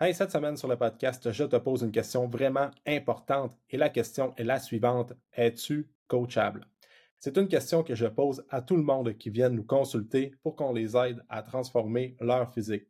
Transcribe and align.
Hey, 0.00 0.14
cette 0.14 0.30
semaine 0.30 0.56
sur 0.56 0.68
le 0.68 0.76
podcast, 0.76 1.32
je 1.32 1.42
te 1.42 1.56
pose 1.56 1.82
une 1.82 1.90
question 1.90 2.28
vraiment 2.28 2.70
importante 2.86 3.58
et 3.68 3.76
la 3.76 3.88
question 3.88 4.32
est 4.36 4.44
la 4.44 4.60
suivante. 4.60 5.12
Es-tu 5.32 5.90
coachable? 6.06 6.68
C'est 7.18 7.36
une 7.36 7.48
question 7.48 7.82
que 7.82 7.96
je 7.96 8.06
pose 8.06 8.44
à 8.48 8.62
tout 8.62 8.76
le 8.76 8.84
monde 8.84 9.18
qui 9.18 9.28
vient 9.28 9.48
nous 9.48 9.64
consulter 9.64 10.36
pour 10.44 10.54
qu'on 10.54 10.72
les 10.72 10.96
aide 10.96 11.24
à 11.28 11.42
transformer 11.42 12.16
leur 12.20 12.54
physique. 12.54 12.86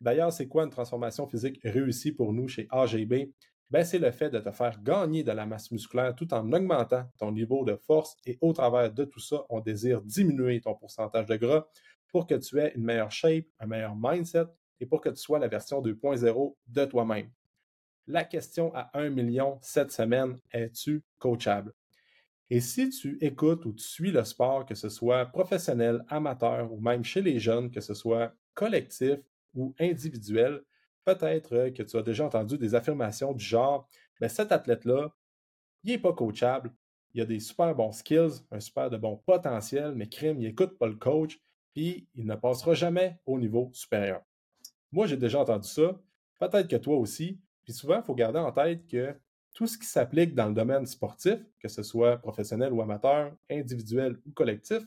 D'ailleurs, 0.00 0.32
c'est 0.32 0.48
quoi 0.48 0.64
une 0.64 0.70
transformation 0.70 1.26
physique 1.26 1.60
réussie 1.62 2.12
pour 2.12 2.32
nous 2.32 2.48
chez 2.48 2.66
AGB? 2.70 3.34
Ben, 3.68 3.84
c'est 3.84 3.98
le 3.98 4.10
fait 4.10 4.30
de 4.30 4.38
te 4.38 4.50
faire 4.50 4.82
gagner 4.82 5.24
de 5.24 5.32
la 5.32 5.44
masse 5.44 5.70
musculaire 5.70 6.14
tout 6.14 6.32
en 6.32 6.50
augmentant 6.54 7.04
ton 7.18 7.32
niveau 7.32 7.66
de 7.66 7.76
force 7.76 8.16
et 8.24 8.38
au 8.40 8.54
travers 8.54 8.90
de 8.90 9.04
tout 9.04 9.20
ça, 9.20 9.44
on 9.50 9.60
désire 9.60 10.00
diminuer 10.00 10.62
ton 10.62 10.74
pourcentage 10.74 11.26
de 11.26 11.36
gras 11.36 11.66
pour 12.08 12.26
que 12.26 12.36
tu 12.36 12.58
aies 12.60 12.72
une 12.76 12.84
meilleure 12.84 13.12
shape, 13.12 13.44
un 13.60 13.66
meilleur 13.66 13.94
mindset 13.94 14.46
et 14.80 14.86
pour 14.86 15.00
que 15.00 15.08
tu 15.08 15.16
sois 15.16 15.38
la 15.38 15.48
version 15.48 15.80
2.0 15.82 16.56
de 16.66 16.84
toi-même. 16.84 17.30
La 18.06 18.24
question 18.24 18.72
à 18.74 18.90
1 18.94 19.10
million 19.10 19.58
cette 19.62 19.90
semaine, 19.90 20.36
es-tu 20.52 21.02
coachable? 21.18 21.72
Et 22.48 22.60
si 22.60 22.90
tu 22.90 23.18
écoutes 23.20 23.64
ou 23.66 23.72
tu 23.72 23.82
suis 23.82 24.12
le 24.12 24.22
sport, 24.22 24.64
que 24.64 24.76
ce 24.76 24.88
soit 24.88 25.26
professionnel, 25.26 26.04
amateur 26.08 26.72
ou 26.72 26.80
même 26.80 27.02
chez 27.02 27.20
les 27.20 27.40
jeunes, 27.40 27.70
que 27.70 27.80
ce 27.80 27.94
soit 27.94 28.32
collectif 28.54 29.18
ou 29.54 29.74
individuel, 29.80 30.62
peut-être 31.04 31.70
que 31.70 31.82
tu 31.82 31.96
as 31.96 32.02
déjà 32.02 32.26
entendu 32.26 32.58
des 32.58 32.74
affirmations 32.74 33.32
du 33.32 33.44
genre, 33.44 33.88
mais 34.20 34.28
cet 34.28 34.52
athlète-là, 34.52 35.12
il 35.82 35.92
n'est 35.92 35.98
pas 35.98 36.12
coachable, 36.12 36.72
il 37.14 37.22
a 37.22 37.24
des 37.24 37.40
super 37.40 37.74
bons 37.74 37.92
skills, 37.92 38.42
un 38.50 38.60
super 38.60 38.90
de 38.90 38.96
bon 38.96 39.16
potentiel, 39.16 39.94
mais 39.94 40.08
crime, 40.08 40.40
il 40.40 40.48
n'écoute 40.48 40.76
pas 40.78 40.86
le 40.86 40.96
coach, 40.96 41.40
puis 41.72 42.08
il 42.14 42.26
ne 42.26 42.34
passera 42.34 42.74
jamais 42.74 43.18
au 43.24 43.38
niveau 43.38 43.70
supérieur. 43.72 44.25
Moi, 44.96 45.06
j'ai 45.06 45.18
déjà 45.18 45.40
entendu 45.40 45.68
ça. 45.68 45.94
Peut-être 46.40 46.68
que 46.68 46.76
toi 46.76 46.96
aussi. 46.96 47.38
Puis 47.64 47.74
souvent, 47.74 47.98
il 47.98 48.02
faut 48.02 48.14
garder 48.14 48.38
en 48.38 48.50
tête 48.50 48.86
que 48.86 49.14
tout 49.52 49.66
ce 49.66 49.76
qui 49.76 49.84
s'applique 49.84 50.34
dans 50.34 50.48
le 50.48 50.54
domaine 50.54 50.86
sportif, 50.86 51.36
que 51.60 51.68
ce 51.68 51.82
soit 51.82 52.16
professionnel 52.16 52.72
ou 52.72 52.80
amateur, 52.80 53.30
individuel 53.50 54.16
ou 54.26 54.30
collectif, 54.30 54.84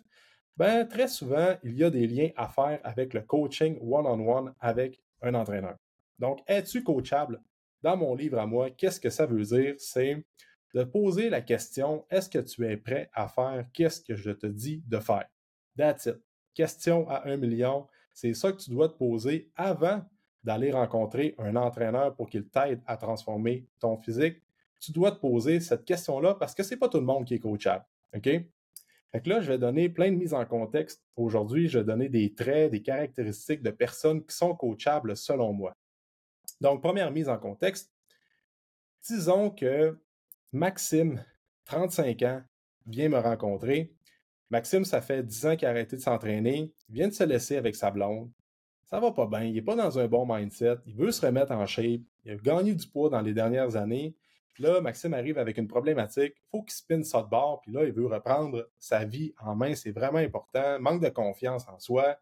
ben, 0.57 0.87
très 0.87 1.07
souvent, 1.07 1.55
il 1.63 1.77
y 1.77 1.83
a 1.83 1.91
des 1.91 2.07
liens 2.07 2.31
à 2.37 2.47
faire 2.47 2.79
avec 2.83 3.13
le 3.13 3.21
coaching 3.21 3.77
one-on-one 3.83 4.55
avec 4.59 4.99
un 5.21 5.35
entraîneur. 5.35 5.77
Donc, 6.17 6.39
es-tu 6.47 6.83
coachable? 6.83 7.39
Dans 7.83 7.95
mon 7.95 8.15
livre 8.15 8.39
à 8.39 8.47
moi, 8.47 8.71
qu'est-ce 8.71 8.99
que 8.99 9.11
ça 9.11 9.27
veut 9.27 9.43
dire? 9.43 9.75
C'est 9.77 10.25
de 10.73 10.83
poser 10.85 11.29
la 11.29 11.41
question, 11.41 12.03
est-ce 12.09 12.31
que 12.31 12.39
tu 12.39 12.65
es 12.65 12.77
prêt 12.77 13.11
à 13.13 13.27
faire 13.27 13.63
qu'est-ce 13.73 14.01
que 14.01 14.15
je 14.15 14.31
te 14.31 14.47
dis 14.47 14.81
de 14.87 14.97
faire? 14.97 15.27
That's 15.77 16.07
it. 16.07 16.17
Question 16.55 17.07
à 17.07 17.27
un 17.27 17.37
million. 17.37 17.87
C'est 18.21 18.33
ça 18.33 18.51
que 18.51 18.57
tu 18.57 18.69
dois 18.69 18.89
te 18.89 18.97
poser 18.97 19.49
avant 19.55 20.03
d'aller 20.43 20.71
rencontrer 20.71 21.35
un 21.37 21.55
entraîneur 21.55 22.13
pour 22.17 22.29
qu'il 22.29 22.49
t'aide 22.49 22.81
à 22.85 22.97
transformer 22.97 23.65
ton 23.79 23.95
physique. 23.95 24.41
Tu 24.81 24.91
dois 24.91 25.13
te 25.13 25.21
poser 25.21 25.61
cette 25.61 25.85
question-là 25.85 26.35
parce 26.35 26.53
que 26.53 26.61
c'est 26.61 26.75
pas 26.75 26.89
tout 26.89 26.97
le 26.97 27.05
monde 27.05 27.23
qui 27.23 27.35
est 27.35 27.39
coachable. 27.39 27.85
OK? 28.13 28.23
Fait 28.23 29.21
que 29.23 29.29
là, 29.29 29.39
je 29.39 29.47
vais 29.47 29.57
donner 29.57 29.87
plein 29.87 30.11
de 30.11 30.17
mises 30.17 30.33
en 30.33 30.45
contexte. 30.45 31.01
Aujourd'hui, 31.15 31.69
je 31.69 31.79
vais 31.79 31.85
donner 31.85 32.09
des 32.09 32.33
traits, 32.33 32.71
des 32.71 32.81
caractéristiques 32.81 33.63
de 33.63 33.71
personnes 33.71 34.25
qui 34.25 34.35
sont 34.35 34.53
coachables 34.53 35.15
selon 35.15 35.53
moi. 35.53 35.77
Donc, 36.59 36.81
première 36.81 37.11
mise 37.11 37.29
en 37.29 37.37
contexte. 37.37 37.89
Disons 39.07 39.49
que 39.49 39.97
Maxime, 40.51 41.23
35 41.63 42.21
ans, 42.23 42.41
vient 42.85 43.07
me 43.07 43.19
rencontrer 43.19 43.93
Maxime, 44.49 44.83
ça 44.85 45.01
fait 45.01 45.23
10 45.23 45.45
ans 45.45 45.55
qu'il 45.55 45.67
a 45.67 45.71
arrêté 45.71 45.95
de 45.95 46.01
s'entraîner. 46.01 46.73
Il 46.89 46.95
vient 46.95 47.07
de 47.07 47.13
se 47.13 47.23
laisser 47.23 47.57
avec 47.57 47.75
sa 47.75 47.91
blonde. 47.91 48.31
Ça 48.85 48.99
va 48.99 49.11
pas 49.11 49.27
bien. 49.27 49.43
Il 49.43 49.53
n'est 49.53 49.61
pas 49.61 49.75
dans 49.75 49.99
un 49.99 50.07
bon 50.07 50.25
mindset. 50.27 50.77
Il 50.87 50.95
veut 50.95 51.11
se 51.11 51.23
remettre 51.23 51.51
en 51.51 51.65
shape. 51.67 52.01
Il 52.25 52.31
a 52.31 52.35
gagné 52.35 52.73
du 52.73 52.87
poids 52.87 53.09
dans 53.09 53.21
les 53.21 53.33
dernières 53.33 53.75
années. 53.75 54.15
Puis 54.53 54.63
là, 54.63 54.81
Maxime 54.81 55.13
arrive 55.13 55.37
avec 55.37 55.57
une 55.57 55.67
problématique. 55.67 56.33
Faut 56.49 56.63
qu'il 56.63 56.73
spinne 56.73 57.03
ça 57.03 57.21
de 57.21 57.29
bord. 57.29 57.61
Puis 57.61 57.71
là, 57.71 57.83
il 57.83 57.91
veut 57.91 58.07
reprendre 58.07 58.67
sa 58.79 59.05
vie 59.05 59.33
en 59.39 59.55
main. 59.55 59.75
C'est 59.75 59.91
vraiment 59.91 60.17
important. 60.17 60.79
Manque 60.79 61.03
de 61.03 61.09
confiance 61.09 61.67
en 61.67 61.77
soi. 61.77 62.17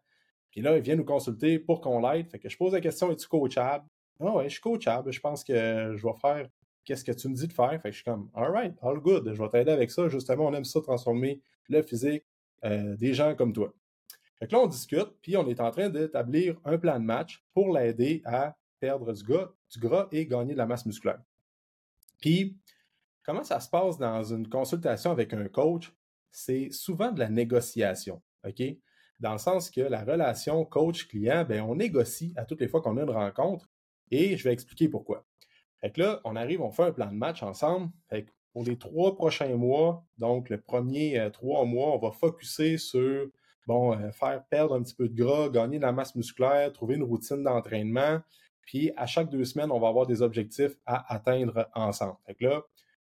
Puis 0.50 0.60
là, 0.60 0.76
il 0.76 0.82
vient 0.82 0.96
nous 0.96 1.04
consulter 1.04 1.58
pour 1.58 1.80
qu'on 1.80 2.00
l'aide. 2.00 2.28
Fait 2.30 2.38
que 2.38 2.50
je 2.50 2.56
pose 2.58 2.74
la 2.74 2.80
question, 2.80 3.10
es-tu 3.10 3.26
coachable? 3.26 3.86
Ah 4.20 4.32
ouais, 4.32 4.44
je 4.44 4.54
suis 4.54 4.60
coachable. 4.60 5.10
Je 5.10 5.20
pense 5.20 5.42
que 5.44 5.94
je 5.96 6.06
vais 6.06 6.14
faire 6.20 6.48
qu'est-ce 6.88 7.04
que 7.04 7.12
tu 7.12 7.28
me 7.28 7.34
dis 7.34 7.46
de 7.46 7.52
faire? 7.52 7.78
Fait 7.82 7.90
que 7.90 7.90
je 7.90 7.96
suis 7.96 8.04
comme, 8.04 8.30
all 8.34 8.50
right, 8.50 8.74
all 8.80 8.98
good. 8.98 9.30
Je 9.30 9.42
vais 9.42 9.48
t'aider 9.50 9.70
avec 9.70 9.90
ça. 9.90 10.08
Justement, 10.08 10.46
on 10.46 10.54
aime 10.54 10.64
ça 10.64 10.80
transformer 10.80 11.42
le 11.68 11.82
physique 11.82 12.24
euh, 12.64 12.96
des 12.96 13.12
gens 13.12 13.34
comme 13.34 13.52
toi. 13.52 13.74
Fait 14.38 14.46
que 14.46 14.52
là, 14.52 14.60
on 14.60 14.66
discute, 14.66 15.10
puis 15.20 15.36
on 15.36 15.46
est 15.48 15.60
en 15.60 15.70
train 15.70 15.90
d'établir 15.90 16.58
un 16.64 16.78
plan 16.78 16.98
de 16.98 17.04
match 17.04 17.44
pour 17.52 17.76
l'aider 17.76 18.22
à 18.24 18.56
perdre 18.80 19.12
du, 19.12 19.22
du 19.22 19.78
gras 19.78 20.08
et 20.12 20.24
gagner 20.24 20.54
de 20.54 20.58
la 20.58 20.64
masse 20.64 20.86
musculaire. 20.86 21.20
Puis, 22.22 22.56
comment 23.22 23.44
ça 23.44 23.60
se 23.60 23.68
passe 23.68 23.98
dans 23.98 24.24
une 24.24 24.48
consultation 24.48 25.10
avec 25.10 25.34
un 25.34 25.46
coach? 25.48 25.92
C'est 26.30 26.70
souvent 26.70 27.12
de 27.12 27.18
la 27.18 27.28
négociation, 27.28 28.22
OK? 28.46 28.62
Dans 29.20 29.32
le 29.32 29.38
sens 29.38 29.70
que 29.70 29.82
la 29.82 30.04
relation 30.04 30.64
coach-client, 30.64 31.44
ben, 31.44 31.60
on 31.62 31.74
négocie 31.74 32.32
à 32.36 32.46
toutes 32.46 32.62
les 32.62 32.68
fois 32.68 32.80
qu'on 32.80 32.96
a 32.96 33.02
une 33.02 33.10
rencontre 33.10 33.68
et 34.10 34.38
je 34.38 34.44
vais 34.44 34.52
expliquer 34.54 34.88
pourquoi. 34.88 35.26
Fait 35.80 35.90
que 35.90 36.00
là, 36.00 36.20
on 36.24 36.36
arrive, 36.36 36.60
on 36.60 36.70
fait 36.70 36.84
un 36.84 36.92
plan 36.92 37.06
de 37.06 37.16
match 37.16 37.42
ensemble. 37.42 37.90
Fait 38.08 38.26
pour 38.52 38.64
les 38.64 38.76
trois 38.76 39.14
prochains 39.14 39.54
mois, 39.56 40.04
donc 40.16 40.48
le 40.48 40.60
premier 40.60 41.18
euh, 41.18 41.30
trois 41.30 41.64
mois, 41.64 41.94
on 41.94 41.98
va 41.98 42.10
focuser 42.10 42.78
sur 42.78 43.28
bon, 43.66 43.92
euh, 43.92 44.10
faire 44.10 44.42
perdre 44.50 44.74
un 44.74 44.82
petit 44.82 44.94
peu 44.94 45.08
de 45.08 45.14
gras, 45.14 45.48
gagner 45.48 45.76
de 45.78 45.82
la 45.82 45.92
masse 45.92 46.14
musculaire, 46.14 46.72
trouver 46.72 46.96
une 46.96 47.02
routine 47.02 47.42
d'entraînement. 47.42 48.20
Puis 48.62 48.90
à 48.96 49.06
chaque 49.06 49.30
deux 49.30 49.44
semaines, 49.44 49.70
on 49.70 49.78
va 49.78 49.88
avoir 49.88 50.06
des 50.06 50.22
objectifs 50.22 50.76
à 50.86 51.14
atteindre 51.14 51.68
ensemble. 51.74 52.16
Fait 52.26 52.34
que 52.34 52.44
là, 52.46 52.62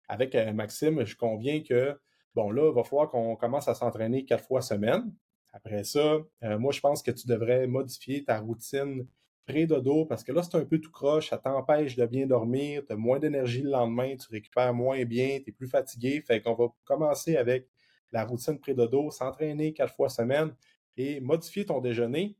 avec 0.09 0.35
euh, 0.35 0.51
Maxime, 0.51 1.05
je 1.05 1.15
conviens 1.15 1.61
que 1.61 1.97
bon, 2.33 2.51
là, 2.51 2.69
il 2.69 2.75
va 2.75 2.83
falloir 2.83 3.09
qu'on 3.09 3.35
commence 3.35 3.67
à 3.67 3.75
s'entraîner 3.75 4.25
quatre 4.25 4.43
fois 4.43 4.61
semaine. 4.61 5.13
Après 5.53 5.85
ça, 5.85 6.17
moi, 6.41 6.73
je 6.73 6.81
pense 6.81 7.01
que 7.01 7.11
tu 7.11 7.27
devrais 7.27 7.65
modifier 7.65 8.25
ta 8.25 8.39
routine 8.39 9.07
pré-dodo, 9.45 10.05
parce 10.05 10.23
que 10.23 10.31
là, 10.31 10.43
c'est 10.43 10.55
un 10.57 10.65
peu 10.65 10.79
tout 10.79 10.91
croche, 10.91 11.29
ça 11.29 11.37
t'empêche 11.37 11.95
de 11.95 12.05
bien 12.05 12.25
dormir, 12.25 12.83
tu 12.85 12.93
as 12.93 12.95
moins 12.95 13.19
d'énergie 13.19 13.61
le 13.61 13.69
lendemain, 13.71 14.15
tu 14.15 14.27
récupères 14.29 14.73
moins 14.73 15.03
bien, 15.05 15.39
tu 15.43 15.49
es 15.49 15.53
plus 15.53 15.67
fatigué. 15.67 16.21
Fait 16.21 16.41
qu'on 16.41 16.53
va 16.53 16.67
commencer 16.83 17.37
avec 17.37 17.67
la 18.11 18.25
routine 18.25 18.59
pré-dodo, 18.59 19.11
s'entraîner 19.11 19.73
quatre 19.73 19.93
fois 19.93 20.09
semaine 20.09 20.53
et 20.97 21.19
modifier 21.19 21.65
ton 21.65 21.79
déjeuner. 21.79 22.35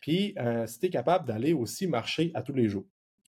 Puis, 0.00 0.34
euh, 0.38 0.66
si 0.66 0.78
tu 0.78 0.86
es 0.86 0.90
capable 0.90 1.26
d'aller 1.26 1.52
aussi 1.52 1.86
marcher 1.86 2.30
à 2.34 2.42
tous 2.42 2.54
les 2.54 2.68
jours. 2.68 2.86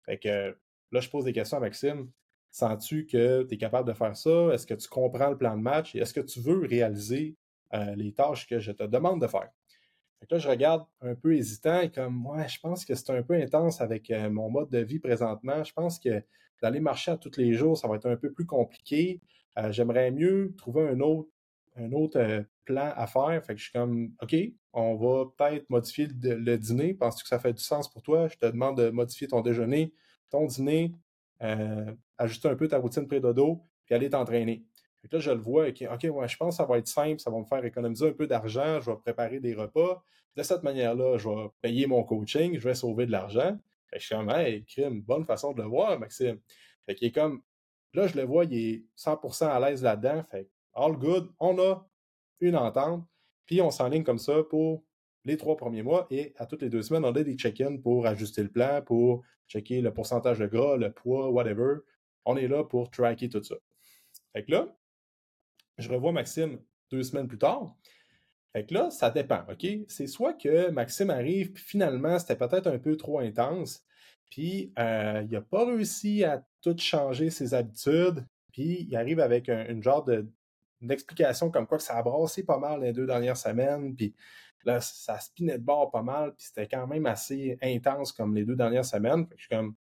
Fait 0.05 0.19
que 0.19 0.56
là, 0.93 1.00
je 1.00 1.09
pose 1.09 1.25
des 1.25 1.33
questions 1.33 1.56
à 1.56 1.60
Maxime. 1.60 2.10
Sens-tu 2.50 3.06
que 3.06 3.43
tu 3.43 3.55
es 3.55 3.59
capable 3.59 3.89
de 3.89 3.95
faire 3.95 4.16
ça? 4.16 4.50
Est-ce 4.53 4.66
que 4.66 4.75
tu 4.75 4.89
comprends 4.89 5.31
le 5.31 5.37
plan 5.37 5.56
de 5.56 5.62
match? 5.62 5.95
Est-ce 5.95 6.15
que 6.15 6.21
tu 6.21 6.41
veux 6.41 6.66
réaliser 6.66 7.37
euh, 7.75 7.95
les 7.95 8.12
tâches 8.12 8.47
que 8.47 8.59
je 8.59 8.72
te 8.72 8.84
demande 8.84 9.21
de 9.21 9.27
faire? 9.27 9.50
Là, 10.30 10.38
je 10.38 10.48
regarde 10.48 10.84
un 11.00 11.14
peu 11.14 11.34
hésitant 11.36 11.80
et 11.80 11.90
comme, 11.90 12.14
moi, 12.14 12.46
je 12.46 12.58
pense 12.58 12.84
que 12.84 12.94
c'est 12.94 13.10
un 13.10 13.22
peu 13.22 13.34
intense 13.34 13.80
avec 13.80 14.10
euh, 14.10 14.30
mon 14.30 14.50
mode 14.50 14.70
de 14.70 14.78
vie 14.78 14.98
présentement. 14.98 15.62
Je 15.64 15.72
pense 15.72 15.98
que 15.98 16.22
d'aller 16.62 16.80
marcher 16.80 17.12
à 17.12 17.16
tous 17.16 17.36
les 17.36 17.54
jours, 17.54 17.76
ça 17.78 17.88
va 17.88 17.96
être 17.96 18.06
un 18.06 18.16
peu 18.16 18.32
plus 18.32 18.46
compliqué. 18.46 19.20
Euh, 19.58 19.72
j'aimerais 19.72 20.10
mieux 20.10 20.54
trouver 20.56 20.88
un 20.88 21.00
autre, 21.00 21.28
un 21.76 21.92
autre 21.92 22.18
euh, 22.18 22.42
plan 22.64 22.92
à 22.96 23.06
faire. 23.06 23.42
Fait 23.44 23.54
que 23.54 23.58
je 23.58 23.64
suis 23.64 23.72
comme, 23.72 24.12
OK, 24.20 24.34
on 24.72 24.96
va 24.96 25.24
peut-être 25.36 25.70
modifier 25.70 26.08
le, 26.20 26.56
dîner. 26.56 26.94
Penses-tu 26.94 27.22
que 27.22 27.28
ça 27.28 27.38
fait 27.38 27.52
du 27.52 27.62
sens 27.62 27.90
pour 27.90 28.02
toi? 28.02 28.28
Je 28.28 28.36
te 28.36 28.46
demande 28.46 28.76
de 28.76 28.90
modifier 28.90 29.28
ton 29.28 29.40
déjeuner, 29.40 29.94
ton 30.30 30.46
dîner, 30.46 30.92
ajuster 32.18 32.48
un 32.48 32.56
peu 32.56 32.68
ta 32.68 32.78
routine 32.78 33.06
pré-dodo, 33.06 33.62
puis 33.86 33.94
aller 33.94 34.10
t'entraîner. 34.10 34.64
Là, 35.10 35.19
je 35.19 35.30
le 35.30 35.41
vois, 35.41 35.69
OK, 35.69 35.84
OK, 35.91 36.02
je 36.02 36.36
pense 36.36 36.54
que 36.54 36.56
ça 36.56 36.64
va 36.64 36.78
être 36.78 36.88
simple, 36.88 37.20
ça 37.20 37.30
va 37.30 37.38
me 37.38 37.44
faire 37.44 37.64
économiser 37.64 38.08
un 38.08 38.12
peu 38.12 38.26
d'argent, 38.26 38.80
je 38.80 38.91
vais 38.91 38.96
préparer 38.96 39.41
des 39.41 39.54
repas. 39.54 40.02
De 40.36 40.42
cette 40.42 40.62
manière-là, 40.62 41.19
je 41.19 41.28
vais 41.28 41.48
payer 41.60 41.86
mon 41.86 42.04
coaching, 42.04 42.58
je 42.58 42.69
vais 42.69 42.74
sauver 42.74 43.06
de 43.06 43.12
l'argent. 43.12 43.58
je 43.92 43.98
suis 43.98 44.14
comme, 44.14 44.30
hey, 44.30 44.64
bonne 45.06 45.24
façon 45.24 45.52
de 45.52 45.62
le 45.62 45.68
voir, 45.68 45.98
Maxime. 45.98 46.38
Fait 46.86 46.94
qu'il 46.94 47.09
est 47.09 47.12
comme, 47.12 47.42
là, 47.94 48.06
je 48.06 48.16
le 48.16 48.24
vois, 48.24 48.44
il 48.44 48.54
est 48.54 48.84
100% 48.97 49.47
à 49.48 49.60
l'aise 49.60 49.83
là-dedans. 49.83 50.22
Fait 50.24 50.48
all 50.74 50.92
good, 50.97 51.30
on 51.41 51.59
a 51.59 51.86
une 52.41 52.56
entente, 52.56 53.04
puis 53.47 53.60
on 53.60 53.71
s'enligne 53.71 54.04
comme 54.04 54.18
ça 54.18 54.42
pour 54.44 54.84
les 55.24 55.36
trois 55.36 55.56
premiers 55.56 55.83
mois 55.83 56.06
et 56.10 56.33
à 56.36 56.47
toutes 56.47 56.62
les 56.62 56.71
deux 56.71 56.83
semaines, 56.83 57.04
on 57.04 57.15
a 57.15 57.22
des 57.22 57.34
check-ins 57.34 57.77
pour 57.77 58.06
ajuster 58.06 58.42
le 58.42 58.48
plan, 58.48 58.80
pour 58.83 59.22
checker 59.48 59.80
le 59.80 59.92
pourcentage 59.92 60.38
de 60.38 60.47
gras, 60.47 60.77
le 60.77 60.92
poids, 60.92 61.28
whatever. 61.30 61.78
On 62.24 62.36
est 62.36 62.48
là 62.48 62.65
pour 62.65 62.91
tracker 62.91 63.28
tout 63.28 63.42
ça. 63.42 63.56
Fait 64.33 64.44
que 64.44 64.53
là, 64.53 64.78
je 65.78 65.89
revois 65.91 66.13
Maxime 66.13 66.59
deux 66.91 67.03
semaines 67.03 67.28
plus 67.28 67.39
tard. 67.39 67.75
Fait 68.53 68.65
que 68.65 68.75
là, 68.75 68.91
ça 68.91 69.10
dépend, 69.10 69.42
OK? 69.51 69.66
C'est 69.89 70.07
soit 70.07 70.34
que 70.34 70.71
Maxime 70.71 71.10
arrive, 71.10 71.53
puis 71.53 71.63
finalement, 71.63 72.19
c'était 72.19 72.36
peut-être 72.36 72.66
un 72.66 72.78
peu 72.78 72.97
trop 72.97 73.19
intense, 73.19 73.84
puis 74.30 74.72
euh, 74.78 75.22
il 75.25 75.30
n'a 75.30 75.41
pas 75.42 75.66
réussi 75.66 76.25
à 76.25 76.45
tout 76.63 76.77
changer 76.78 77.30
ses 77.30 77.54
habitudes, 77.54 78.25
puis 78.53 78.86
il 78.89 78.97
arrive 78.97 79.21
avec 79.21 79.48
une 79.48 79.83
genre 79.83 80.04
de 80.04 80.27
explication 80.89 81.51
comme 81.51 81.66
quoi 81.66 81.78
que 81.78 81.84
ça 81.84 81.97
a 81.97 82.03
brassé 82.03 82.45
pas 82.45 82.59
mal 82.59 82.81
les 82.81 82.92
deux 82.92 83.07
dernières 83.07 83.36
semaines, 83.36 83.95
puis 83.95 84.15
là, 84.65 84.81
ça 84.81 85.19
spinait 85.21 85.59
de 85.59 85.65
bord 85.65 85.91
pas 85.91 86.03
mal, 86.03 86.34
puis 86.34 86.47
c'était 86.47 86.69
quand 86.69 86.86
même 86.86 87.07
assez 87.07 87.59
intense 87.63 88.13
comme 88.13 88.34
les 88.34 88.45
deux 88.45 88.57
dernières 88.57 88.84
semaines. 88.84 89.27
Fait 89.27 89.34
je 89.36 89.42
suis 89.42 89.48
comme, 89.48 89.74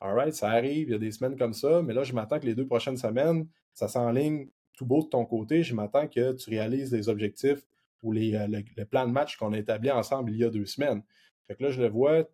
Alright, 0.00 0.34
ça 0.34 0.50
arrive, 0.50 0.88
il 0.88 0.92
y 0.92 0.94
a 0.94 0.98
des 0.98 1.12
semaines 1.12 1.36
comme 1.36 1.52
ça, 1.52 1.80
mais 1.80 1.94
là, 1.94 2.02
je 2.02 2.12
m'attends 2.12 2.40
que 2.40 2.46
les 2.46 2.56
deux 2.56 2.66
prochaines 2.66 2.96
semaines, 2.96 3.46
ça 3.72 3.86
s'enligne 3.86 4.48
beau 4.82 5.02
de 5.02 5.08
ton 5.08 5.24
côté. 5.24 5.62
Je 5.62 5.74
m'attends 5.74 6.08
que 6.08 6.32
tu 6.32 6.50
réalises 6.50 6.92
les 6.92 7.08
objectifs 7.08 7.66
ou 8.02 8.12
les, 8.12 8.34
euh, 8.34 8.46
le, 8.48 8.84
plan 8.84 9.06
de 9.06 9.12
match 9.12 9.36
qu'on 9.36 9.52
a 9.52 9.58
établi 9.58 9.90
ensemble 9.90 10.30
il 10.32 10.38
y 10.38 10.44
a 10.44 10.50
deux 10.50 10.66
semaines. 10.66 11.02
Fait 11.46 11.54
que 11.54 11.62
là, 11.62 11.70
je 11.70 11.80
le 11.80 11.88
vois, 11.88 12.24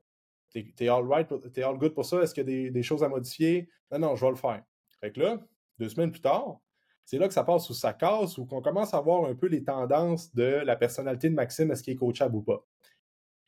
t'es 0.50 0.66
es 0.80 0.88
all 0.88 1.06
right, 1.06 1.28
t'es 1.52 1.62
all 1.62 1.78
good 1.78 1.94
pour 1.94 2.04
ça? 2.04 2.22
Est-ce 2.22 2.34
qu'il 2.34 2.48
y 2.48 2.66
a 2.66 2.70
des, 2.70 2.82
choses 2.82 3.02
à 3.02 3.08
modifier? 3.08 3.68
Non, 3.90 3.98
non, 3.98 4.16
je 4.16 4.24
vais 4.24 4.30
le 4.30 4.36
faire. 4.36 4.62
Fait 5.00 5.12
que 5.12 5.20
là, 5.20 5.38
deux 5.78 5.88
semaines 5.88 6.10
plus 6.10 6.20
tard, 6.20 6.60
c'est 7.04 7.18
là 7.18 7.28
que 7.28 7.34
ça 7.34 7.44
passe 7.44 7.66
sous 7.66 7.74
sa 7.74 7.92
casse 7.92 8.36
ou 8.38 8.44
qu'on 8.44 8.60
commence 8.60 8.92
à 8.92 9.00
voir 9.00 9.24
un 9.24 9.34
peu 9.34 9.46
les 9.46 9.64
tendances 9.64 10.34
de 10.34 10.42
la 10.44 10.76
personnalité 10.76 11.30
de 11.30 11.34
Maxime, 11.34 11.70
est-ce 11.70 11.82
qu'il 11.82 11.94
est 11.94 11.96
coachable 11.96 12.36
ou 12.36 12.42
pas. 12.42 12.66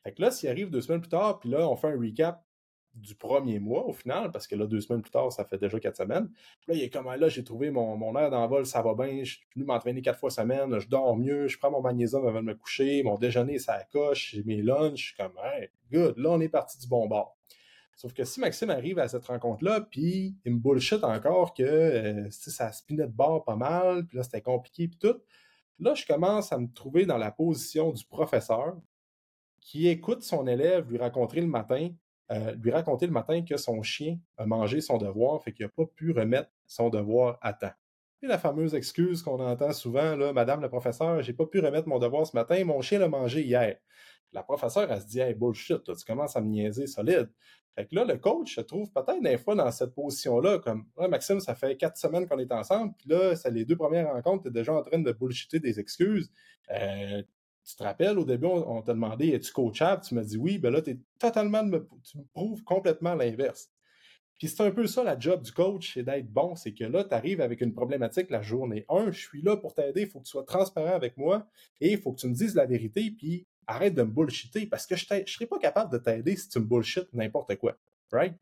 Fait 0.03 0.13
que 0.13 0.21
là, 0.21 0.31
s'il 0.31 0.49
arrive 0.49 0.69
deux 0.69 0.81
semaines 0.81 1.01
plus 1.01 1.09
tard, 1.09 1.39
puis 1.39 1.49
là, 1.49 1.67
on 1.69 1.75
fait 1.75 1.89
un 1.89 1.99
recap 1.99 2.43
du 2.93 3.15
premier 3.15 3.59
mois 3.59 3.85
au 3.85 3.93
final, 3.93 4.31
parce 4.31 4.47
que 4.47 4.55
là, 4.55 4.65
deux 4.65 4.81
semaines 4.81 5.01
plus 5.01 5.11
tard, 5.11 5.31
ça 5.31 5.45
fait 5.45 5.57
déjà 5.57 5.79
quatre 5.79 5.97
semaines. 5.97 6.29
Puis 6.61 6.67
là, 6.69 6.75
il 6.75 6.81
est 6.81 6.89
comme 6.89 7.05
là, 7.05 7.29
j'ai 7.29 7.43
trouvé 7.43 7.71
mon, 7.71 7.95
mon 7.97 8.17
air 8.17 8.29
d'envol, 8.29 8.65
ça 8.65 8.81
va 8.81 8.93
bien, 8.93 9.23
je 9.23 9.35
suis 9.35 9.45
venu 9.55 9.65
m'entraîner 9.65 10.01
quatre 10.01 10.19
fois 10.19 10.29
semaine, 10.29 10.77
je 10.79 10.87
dors 10.87 11.15
mieux, 11.15 11.47
je 11.47 11.57
prends 11.57 11.71
mon 11.71 11.81
magnésium 11.81 12.27
avant 12.27 12.41
de 12.41 12.47
me 12.47 12.55
coucher, 12.55 13.01
mon 13.03 13.17
déjeuner, 13.17 13.59
ça 13.59 13.83
coche, 13.91 14.31
j'ai 14.33 14.43
mes 14.43 14.61
lunchs, 14.61 14.97
je 14.97 15.05
suis 15.05 15.15
comme 15.15 15.33
hey, 15.43 15.69
good, 15.91 16.17
là, 16.17 16.31
on 16.31 16.41
est 16.41 16.49
parti 16.49 16.77
du 16.79 16.87
bon 16.87 17.07
bord. 17.07 17.37
Sauf 17.95 18.13
que 18.13 18.23
si 18.23 18.39
Maxime 18.39 18.71
arrive 18.71 18.99
à 18.99 19.07
cette 19.07 19.25
rencontre-là, 19.25 19.81
puis 19.81 20.35
il 20.45 20.53
me 20.53 20.59
bullshit 20.59 21.03
encore 21.03 21.53
que 21.53 21.63
euh, 21.63 22.27
ça 22.31 22.71
spinait 22.71 23.07
de 23.07 23.11
bord 23.11 23.43
pas 23.43 23.55
mal, 23.55 24.05
puis 24.07 24.17
là, 24.17 24.23
c'était 24.23 24.41
compliqué, 24.41 24.87
puis 24.87 24.97
tout, 24.97 25.17
là, 25.79 25.93
je 25.93 26.05
commence 26.05 26.51
à 26.51 26.57
me 26.57 26.67
trouver 26.67 27.05
dans 27.05 27.17
la 27.17 27.31
position 27.31 27.91
du 27.91 28.05
professeur 28.05 28.75
qui 29.59 29.87
écoute 29.87 30.23
son 30.23 30.47
élève 30.47 30.89
lui 30.89 30.97
raconter 30.97 31.39
le 31.39 31.47
matin 31.47 31.89
euh, 32.31 32.55
lui 32.55 32.71
raconter 32.71 33.05
le 33.05 33.11
matin 33.11 33.43
que 33.43 33.57
son 33.57 33.81
chien 33.81 34.17
a 34.37 34.45
mangé 34.45 34.79
son 34.79 34.97
devoir, 34.97 35.43
fait 35.43 35.51
qu'il 35.51 35.65
n'a 35.65 35.69
pas 35.69 35.85
pu 35.85 36.11
remettre 36.11 36.49
son 36.65 36.89
devoir 36.89 37.37
à 37.41 37.53
temps. 37.53 37.73
Et 38.23 38.27
la 38.27 38.37
fameuse 38.37 38.75
excuse 38.75 39.21
qu'on 39.21 39.39
entend 39.39 39.73
souvent, 39.73 40.15
là, 40.15 40.31
Madame 40.31 40.61
la 40.61 40.69
professeure, 40.69 41.21
j'ai 41.23 41.33
pas 41.33 41.45
pu 41.45 41.59
remettre 41.59 41.87
mon 41.87 41.99
devoir 41.99 42.25
ce 42.25 42.35
matin, 42.35 42.63
mon 42.63 42.81
chien 42.81 42.99
l'a 42.99 43.09
mangé 43.09 43.41
hier. 43.41 43.77
La 44.31 44.43
professeure, 44.43 44.89
elle 44.89 45.01
se 45.01 45.07
dit, 45.07 45.19
hey, 45.19 45.33
bullshit, 45.33 45.83
tu 45.83 46.05
commences 46.05 46.37
à 46.37 46.41
me 46.41 46.47
niaiser 46.47 46.87
solide. 46.87 47.29
Fait 47.75 47.85
que 47.85 47.95
là, 47.95 48.05
le 48.05 48.17
coach 48.17 48.55
se 48.55 48.61
trouve 48.61 48.91
peut-être 48.91 49.21
des 49.21 49.37
fois 49.37 49.55
dans 49.55 49.71
cette 49.71 49.93
position-là, 49.93 50.59
comme 50.59 50.85
Maxime, 51.09 51.39
ça 51.39 51.55
fait 51.55 51.75
quatre 51.77 51.97
semaines 51.97 52.27
qu'on 52.27 52.39
est 52.39 52.51
ensemble, 52.51 52.93
puis 52.97 53.09
là, 53.09 53.35
c'est 53.35 53.51
les 53.51 53.65
deux 53.65 53.75
premières 53.77 54.11
rencontres, 54.13 54.43
tu 54.43 54.49
es 54.49 54.51
déjà 54.51 54.73
en 54.73 54.81
train 54.83 54.99
de 54.99 55.11
bullshiter 55.11 55.59
des 55.59 55.79
excuses. 55.79 56.31
Euh, 56.69 57.23
tu 57.63 57.75
te 57.75 57.83
rappelles, 57.83 58.17
au 58.17 58.25
début, 58.25 58.47
on, 58.47 58.81
t'a 58.81 58.93
demandé 58.93 59.29
es-tu 59.29 59.51
coachable 59.51 60.03
Tu 60.03 60.15
m'as 60.15 60.23
dit 60.23 60.37
oui, 60.37 60.57
ben 60.57 60.71
là, 60.71 60.81
es 60.85 60.97
totalement 61.19 61.63
tu 62.03 62.17
me 62.17 62.23
prouves 62.33 62.63
complètement 62.63 63.15
l'inverse. 63.15 63.69
Puis 64.37 64.47
c'est 64.47 64.63
un 64.63 64.71
peu 64.71 64.87
ça 64.87 65.03
la 65.03 65.19
job 65.19 65.43
du 65.43 65.51
coach, 65.51 65.93
c'est 65.93 66.01
d'être 66.01 66.31
bon. 66.31 66.55
C'est 66.55 66.73
que 66.73 66.83
là, 66.83 67.03
tu 67.03 67.13
arrives 67.13 67.41
avec 67.41 67.61
une 67.61 67.73
problématique 67.73 68.31
la 68.31 68.41
journée 68.41 68.85
Un, 68.89 69.11
Je 69.11 69.19
suis 69.19 69.43
là 69.43 69.55
pour 69.55 69.75
t'aider, 69.75 70.01
il 70.01 70.07
faut 70.07 70.19
que 70.19 70.25
tu 70.25 70.31
sois 70.31 70.43
transparent 70.43 70.95
avec 70.95 71.15
moi 71.15 71.47
et 71.79 71.91
il 71.91 71.99
faut 71.99 72.11
que 72.11 72.21
tu 72.21 72.27
me 72.27 72.33
dises 72.33 72.55
la 72.55 72.65
vérité, 72.65 73.11
puis 73.11 73.45
arrête 73.67 73.93
de 73.93 74.01
me 74.01 74.09
bullshiter 74.09 74.65
parce 74.65 74.87
que 74.87 74.95
je 74.95 75.05
ne 75.13 75.25
serais 75.27 75.45
pas 75.45 75.59
capable 75.59 75.91
de 75.91 75.99
t'aider 75.99 76.35
si 76.35 76.49
tu 76.49 76.59
me 76.59 76.65
bullshit 76.65 77.07
n'importe 77.13 77.55
quoi. 77.57 77.77
Right? 78.11 78.33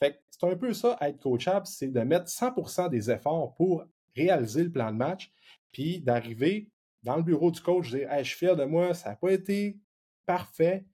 Fait 0.00 0.18
c'est 0.30 0.46
un 0.46 0.56
peu 0.56 0.72
ça, 0.72 0.96
être 1.02 1.18
coachable, 1.18 1.66
c'est 1.66 1.88
de 1.88 2.00
mettre 2.00 2.28
100% 2.28 2.88
des 2.88 3.10
efforts 3.10 3.54
pour 3.54 3.84
réaliser 4.16 4.64
le 4.64 4.72
plan 4.72 4.90
de 4.90 4.96
match, 4.96 5.30
puis 5.72 6.00
d'arriver 6.00 6.70
dans 7.08 7.16
le 7.16 7.22
bureau 7.22 7.50
du 7.50 7.60
coach, 7.60 7.90
dire 7.90 8.08
Je 8.18 8.22
suis 8.22 8.36
fier 8.36 8.54
de 8.54 8.64
moi, 8.64 8.92
ça 8.92 9.10
n'a 9.10 9.16
pas 9.16 9.32
été 9.32 9.78
parfait, 10.26 10.84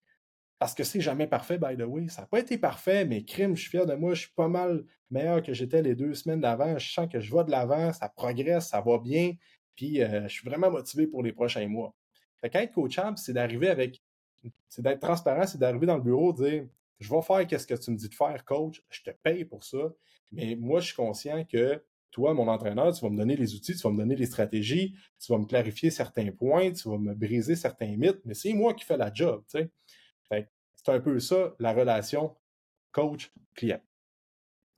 parce 0.60 0.72
que 0.72 0.84
c'est 0.84 1.00
jamais 1.00 1.26
parfait, 1.26 1.58
by 1.58 1.76
the 1.76 1.82
way. 1.82 2.08
Ça 2.08 2.22
n'a 2.22 2.28
pas 2.28 2.38
été 2.38 2.56
parfait, 2.56 3.04
mais 3.04 3.24
crime, 3.24 3.56
je 3.56 3.62
suis 3.62 3.70
fier 3.70 3.84
de 3.84 3.94
moi, 3.94 4.14
je 4.14 4.20
suis 4.20 4.34
pas 4.34 4.46
mal 4.46 4.84
meilleur 5.10 5.42
que 5.42 5.52
j'étais 5.52 5.82
les 5.82 5.96
deux 5.96 6.14
semaines 6.14 6.40
d'avant. 6.40 6.78
Je 6.78 6.92
sens 6.92 7.08
que 7.10 7.18
je 7.18 7.34
vais 7.34 7.42
de 7.42 7.50
l'avant, 7.50 7.92
ça 7.92 8.08
progresse, 8.08 8.68
ça 8.68 8.80
va 8.80 8.98
bien, 8.98 9.32
puis 9.74 10.02
euh, 10.02 10.22
je 10.28 10.32
suis 10.32 10.48
vraiment 10.48 10.70
motivé 10.70 11.08
pour 11.08 11.22
les 11.22 11.32
prochains 11.32 11.66
mois. 11.66 11.92
Fait 12.40 12.48
qu'être 12.48 12.72
coachable, 12.72 13.18
c'est 13.18 13.32
d'arriver 13.32 13.68
avec, 13.68 14.00
c'est 14.68 14.82
d'être 14.82 15.00
transparent, 15.00 15.48
c'est 15.48 15.58
d'arriver 15.58 15.86
dans 15.86 15.96
le 15.96 16.02
bureau, 16.02 16.32
dire 16.32 16.68
je 17.00 17.10
vais 17.10 17.22
faire 17.22 17.44
qu'est-ce 17.46 17.66
que 17.66 17.74
tu 17.74 17.90
me 17.90 17.96
dis 17.96 18.08
de 18.08 18.14
faire, 18.14 18.44
coach, 18.44 18.80
je 18.88 19.02
te 19.02 19.10
paye 19.10 19.44
pour 19.44 19.64
ça, 19.64 19.92
mais 20.30 20.54
moi, 20.54 20.78
je 20.78 20.86
suis 20.86 20.94
conscient 20.94 21.44
que 21.44 21.82
toi, 22.14 22.32
mon 22.32 22.46
entraîneur, 22.46 22.94
tu 22.94 23.04
vas 23.04 23.10
me 23.10 23.18
donner 23.18 23.36
les 23.36 23.54
outils, 23.54 23.74
tu 23.74 23.82
vas 23.82 23.90
me 23.90 23.98
donner 23.98 24.14
les 24.14 24.26
stratégies, 24.26 24.94
tu 25.18 25.32
vas 25.32 25.38
me 25.38 25.46
clarifier 25.46 25.90
certains 25.90 26.30
points, 26.30 26.72
tu 26.72 26.88
vas 26.88 26.96
me 26.96 27.12
briser 27.12 27.56
certains 27.56 27.96
mythes, 27.96 28.20
mais 28.24 28.34
c'est 28.34 28.52
moi 28.52 28.72
qui 28.72 28.84
fais 28.84 28.96
la 28.96 29.12
job, 29.12 29.42
c'est 29.48 29.68
un 30.86 31.00
peu 31.00 31.18
ça, 31.18 31.54
la 31.58 31.72
relation 31.72 32.36
coach-client. 32.92 33.80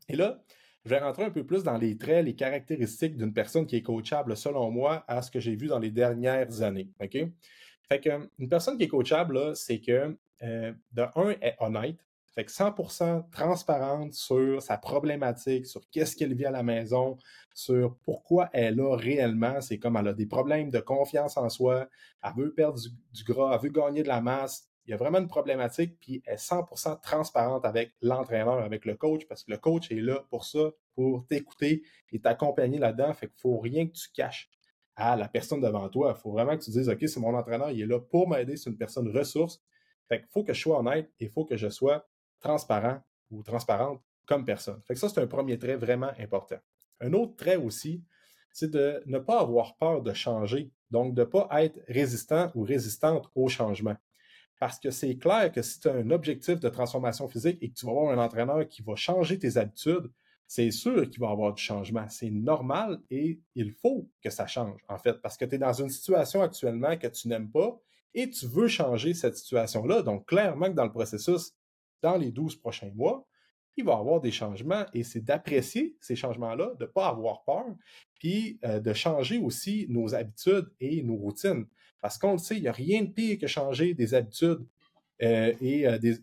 Et 0.08 0.16
là, 0.16 0.42
je 0.84 0.90
vais 0.90 0.98
rentrer 0.98 1.24
un 1.24 1.30
peu 1.30 1.44
plus 1.44 1.62
dans 1.62 1.76
les 1.76 1.98
traits, 1.98 2.24
les 2.24 2.36
caractéristiques 2.36 3.16
d'une 3.16 3.34
personne 3.34 3.66
qui 3.66 3.76
est 3.76 3.82
coachable, 3.82 4.36
selon 4.36 4.70
moi, 4.70 5.04
à 5.06 5.20
ce 5.20 5.30
que 5.30 5.40
j'ai 5.40 5.56
vu 5.56 5.66
dans 5.66 5.80
les 5.80 5.90
dernières 5.90 6.62
années. 6.62 6.88
Fait 6.98 8.08
une 8.38 8.48
personne 8.48 8.78
qui 8.78 8.84
est 8.84 8.88
coachable, 8.88 9.54
c'est 9.56 9.80
que, 9.80 10.16
euh, 10.42 10.72
de 10.92 11.02
un, 11.16 11.30
est 11.42 11.56
honnête, 11.58 11.98
fait 12.36 12.44
que 12.44 12.52
100% 12.52 13.30
transparente 13.30 14.12
sur 14.12 14.60
sa 14.60 14.76
problématique, 14.76 15.64
sur 15.64 15.88
qu'est-ce 15.88 16.14
qu'elle 16.14 16.34
vit 16.34 16.44
à 16.44 16.50
la 16.50 16.62
maison, 16.62 17.16
sur 17.54 17.96
pourquoi 18.04 18.50
elle 18.52 18.78
a 18.78 18.94
réellement. 18.94 19.62
C'est 19.62 19.78
comme 19.78 19.96
elle 19.96 20.08
a 20.08 20.12
des 20.12 20.26
problèmes 20.26 20.68
de 20.68 20.78
confiance 20.78 21.38
en 21.38 21.48
soi, 21.48 21.88
elle 22.22 22.32
veut 22.36 22.52
perdre 22.52 22.78
du, 22.78 23.24
gras, 23.24 23.54
elle 23.54 23.62
veut 23.62 23.72
gagner 23.72 24.02
de 24.02 24.08
la 24.08 24.20
masse. 24.20 24.68
Il 24.84 24.90
y 24.90 24.92
a 24.94 24.98
vraiment 24.98 25.16
une 25.18 25.28
problématique, 25.28 25.98
puis 25.98 26.22
elle 26.26 26.34
est 26.34 26.36
100% 26.36 27.00
transparente 27.00 27.64
avec 27.64 27.94
l'entraîneur, 28.02 28.58
avec 28.58 28.84
le 28.84 28.96
coach, 28.96 29.26
parce 29.26 29.42
que 29.42 29.52
le 29.52 29.56
coach 29.56 29.90
est 29.90 30.02
là 30.02 30.22
pour 30.28 30.44
ça, 30.44 30.72
pour 30.94 31.26
t'écouter 31.28 31.84
et 32.12 32.20
t'accompagner 32.20 32.78
là-dedans. 32.78 33.14
Fait 33.14 33.28
qu'il 33.28 33.40
faut 33.40 33.58
rien 33.58 33.86
que 33.86 33.92
tu 33.92 34.10
caches 34.12 34.50
à 34.94 35.16
la 35.16 35.26
personne 35.26 35.62
devant 35.62 35.88
toi. 35.88 36.14
Il 36.14 36.20
faut 36.20 36.32
vraiment 36.32 36.54
que 36.54 36.62
tu 36.62 36.70
dises, 36.70 36.90
OK, 36.90 36.98
c'est 37.08 37.18
mon 37.18 37.34
entraîneur, 37.34 37.70
il 37.70 37.80
est 37.80 37.86
là 37.86 37.98
pour 37.98 38.28
m'aider, 38.28 38.58
c'est 38.58 38.68
une 38.68 38.76
personne 38.76 39.08
ressource. 39.08 39.62
Fait 40.10 40.18
qu'il 40.18 40.28
faut 40.28 40.44
que 40.44 40.52
je 40.52 40.60
sois 40.60 40.78
honnête 40.78 41.10
et 41.18 41.24
il 41.24 41.30
faut 41.30 41.46
que 41.46 41.56
je 41.56 41.70
sois 41.70 42.06
transparent 42.40 43.00
ou 43.30 43.42
transparente 43.42 44.02
comme 44.26 44.44
personne. 44.44 44.80
Fait 44.86 44.94
que 44.94 45.00
ça, 45.00 45.08
c'est 45.08 45.20
un 45.20 45.26
premier 45.26 45.58
trait 45.58 45.76
vraiment 45.76 46.10
important. 46.18 46.58
Un 47.00 47.12
autre 47.12 47.36
trait 47.36 47.56
aussi, 47.56 48.02
c'est 48.52 48.70
de 48.70 49.02
ne 49.06 49.18
pas 49.18 49.40
avoir 49.40 49.76
peur 49.76 50.02
de 50.02 50.12
changer, 50.12 50.70
donc 50.90 51.14
de 51.14 51.20
ne 51.20 51.26
pas 51.26 51.48
être 51.62 51.80
résistant 51.88 52.50
ou 52.54 52.62
résistante 52.62 53.30
au 53.34 53.48
changement. 53.48 53.96
Parce 54.58 54.78
que 54.78 54.90
c'est 54.90 55.16
clair 55.16 55.52
que 55.52 55.60
si 55.60 55.80
tu 55.80 55.88
as 55.88 55.92
un 55.92 56.10
objectif 56.10 56.58
de 56.58 56.68
transformation 56.68 57.28
physique 57.28 57.58
et 57.60 57.68
que 57.68 57.74
tu 57.74 57.84
vas 57.84 57.92
avoir 57.92 58.18
un 58.18 58.22
entraîneur 58.22 58.66
qui 58.66 58.82
va 58.82 58.96
changer 58.96 59.38
tes 59.38 59.58
habitudes, 59.58 60.10
c'est 60.46 60.70
sûr 60.70 61.10
qu'il 61.10 61.20
va 61.20 61.28
y 61.28 61.32
avoir 61.32 61.52
du 61.52 61.62
changement. 61.62 62.06
C'est 62.08 62.30
normal 62.30 63.00
et 63.10 63.40
il 63.54 63.72
faut 63.72 64.08
que 64.22 64.30
ça 64.30 64.46
change, 64.46 64.80
en 64.88 64.96
fait, 64.96 65.20
parce 65.20 65.36
que 65.36 65.44
tu 65.44 65.56
es 65.56 65.58
dans 65.58 65.72
une 65.72 65.90
situation 65.90 66.40
actuellement 66.40 66.96
que 66.96 67.08
tu 67.08 67.28
n'aimes 67.28 67.50
pas 67.50 67.78
et 68.14 68.30
tu 68.30 68.46
veux 68.46 68.68
changer 68.68 69.12
cette 69.12 69.36
situation-là. 69.36 70.02
Donc, 70.02 70.26
clairement 70.26 70.66
que 70.66 70.74
dans 70.74 70.84
le 70.84 70.92
processus, 70.92 71.52
dans 72.02 72.16
les 72.16 72.30
12 72.30 72.56
prochains 72.56 72.90
mois, 72.94 73.26
il 73.76 73.84
va 73.84 73.92
y 73.92 73.96
avoir 73.96 74.20
des 74.20 74.30
changements 74.30 74.86
et 74.94 75.02
c'est 75.02 75.20
d'apprécier 75.20 75.96
ces 76.00 76.16
changements-là, 76.16 76.74
de 76.78 76.84
ne 76.84 76.90
pas 76.90 77.08
avoir 77.08 77.44
peur, 77.44 77.66
puis 78.18 78.58
euh, 78.64 78.80
de 78.80 78.92
changer 78.92 79.38
aussi 79.38 79.86
nos 79.88 80.14
habitudes 80.14 80.70
et 80.80 81.02
nos 81.02 81.16
routines. 81.16 81.66
Parce 82.00 82.18
qu'on 82.18 82.32
le 82.32 82.38
sait, 82.38 82.56
il 82.56 82.62
n'y 82.62 82.68
a 82.68 82.72
rien 82.72 83.02
de 83.02 83.10
pire 83.10 83.38
que 83.38 83.46
changer 83.46 83.92
des 83.92 84.14
habitudes 84.14 84.66
euh, 85.22 85.52
et 85.60 85.86
euh, 85.86 85.98
des, 85.98 86.18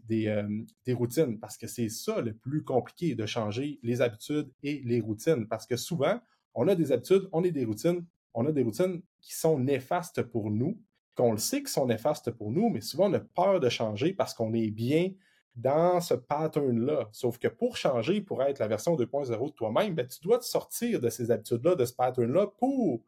des, 0.86 0.94
routines, 0.94 1.39
parce 1.39 1.58
que 1.58 1.68
c'est 1.68 1.89
ça 1.89 2.22
le 2.22 2.34
plus 2.34 2.63
compliqué, 2.63 3.15
de 3.15 3.25
changer 3.25 3.80
les 3.84 4.01
habitudes 4.01 4.51
et 4.63 4.82
les 4.86 5.00
routines. 5.00 5.48
Parce 5.48 5.68
que 5.68 5.75
souvent, 5.75 6.20
on 6.56 6.68
a 6.68 6.75
des 6.75 6.92
habitudes, 6.92 7.27
on 7.32 7.44
a 7.44 7.50
des 7.50 7.65
routines, 7.65 8.06
on 8.34 8.46
a 8.46 8.51
des 8.51 8.63
routines 8.63 9.01
qui 9.22 9.34
sont 9.34 9.60
néfastes 9.60 10.24
pour 10.24 10.50
nous, 10.50 10.80
qu'on 11.15 11.32
le 11.32 11.38
sait 11.38 11.62
qui 11.63 11.72
sont 11.72 11.86
néfastes 11.86 12.32
pour 12.32 12.51
nous, 12.51 12.70
mais 12.70 12.82
souvent 12.82 13.10
on 13.10 13.13
a 13.13 13.20
peur 13.20 13.60
de 13.60 13.70
changer 13.70 14.13
parce 14.13 14.34
qu'on 14.34 14.53
est 14.53 14.72
bien 14.72 15.12
dans 15.55 16.01
ce 16.01 16.13
pattern-là. 16.13 17.10
Sauf 17.12 17.38
que 17.38 17.48
pour 17.48 17.77
changer, 17.77 18.22
pour 18.22 18.41
être 18.43 18.60
la 18.60 18.67
version 18.67 18.95
2.0 18.95 19.45
de 19.48 19.51
toi-même, 19.53 19.93
ben, 19.93 20.07
tu 20.07 20.19
dois 20.22 20.39
te 20.39 20.45
sortir 20.45 21.00
de 21.00 21.10
ces 21.10 21.31
habitudes-là, 21.31 21.75
de 21.75 21.86
ce 21.86 21.93
pattern-là, 21.93 22.48
pour 22.57 23.01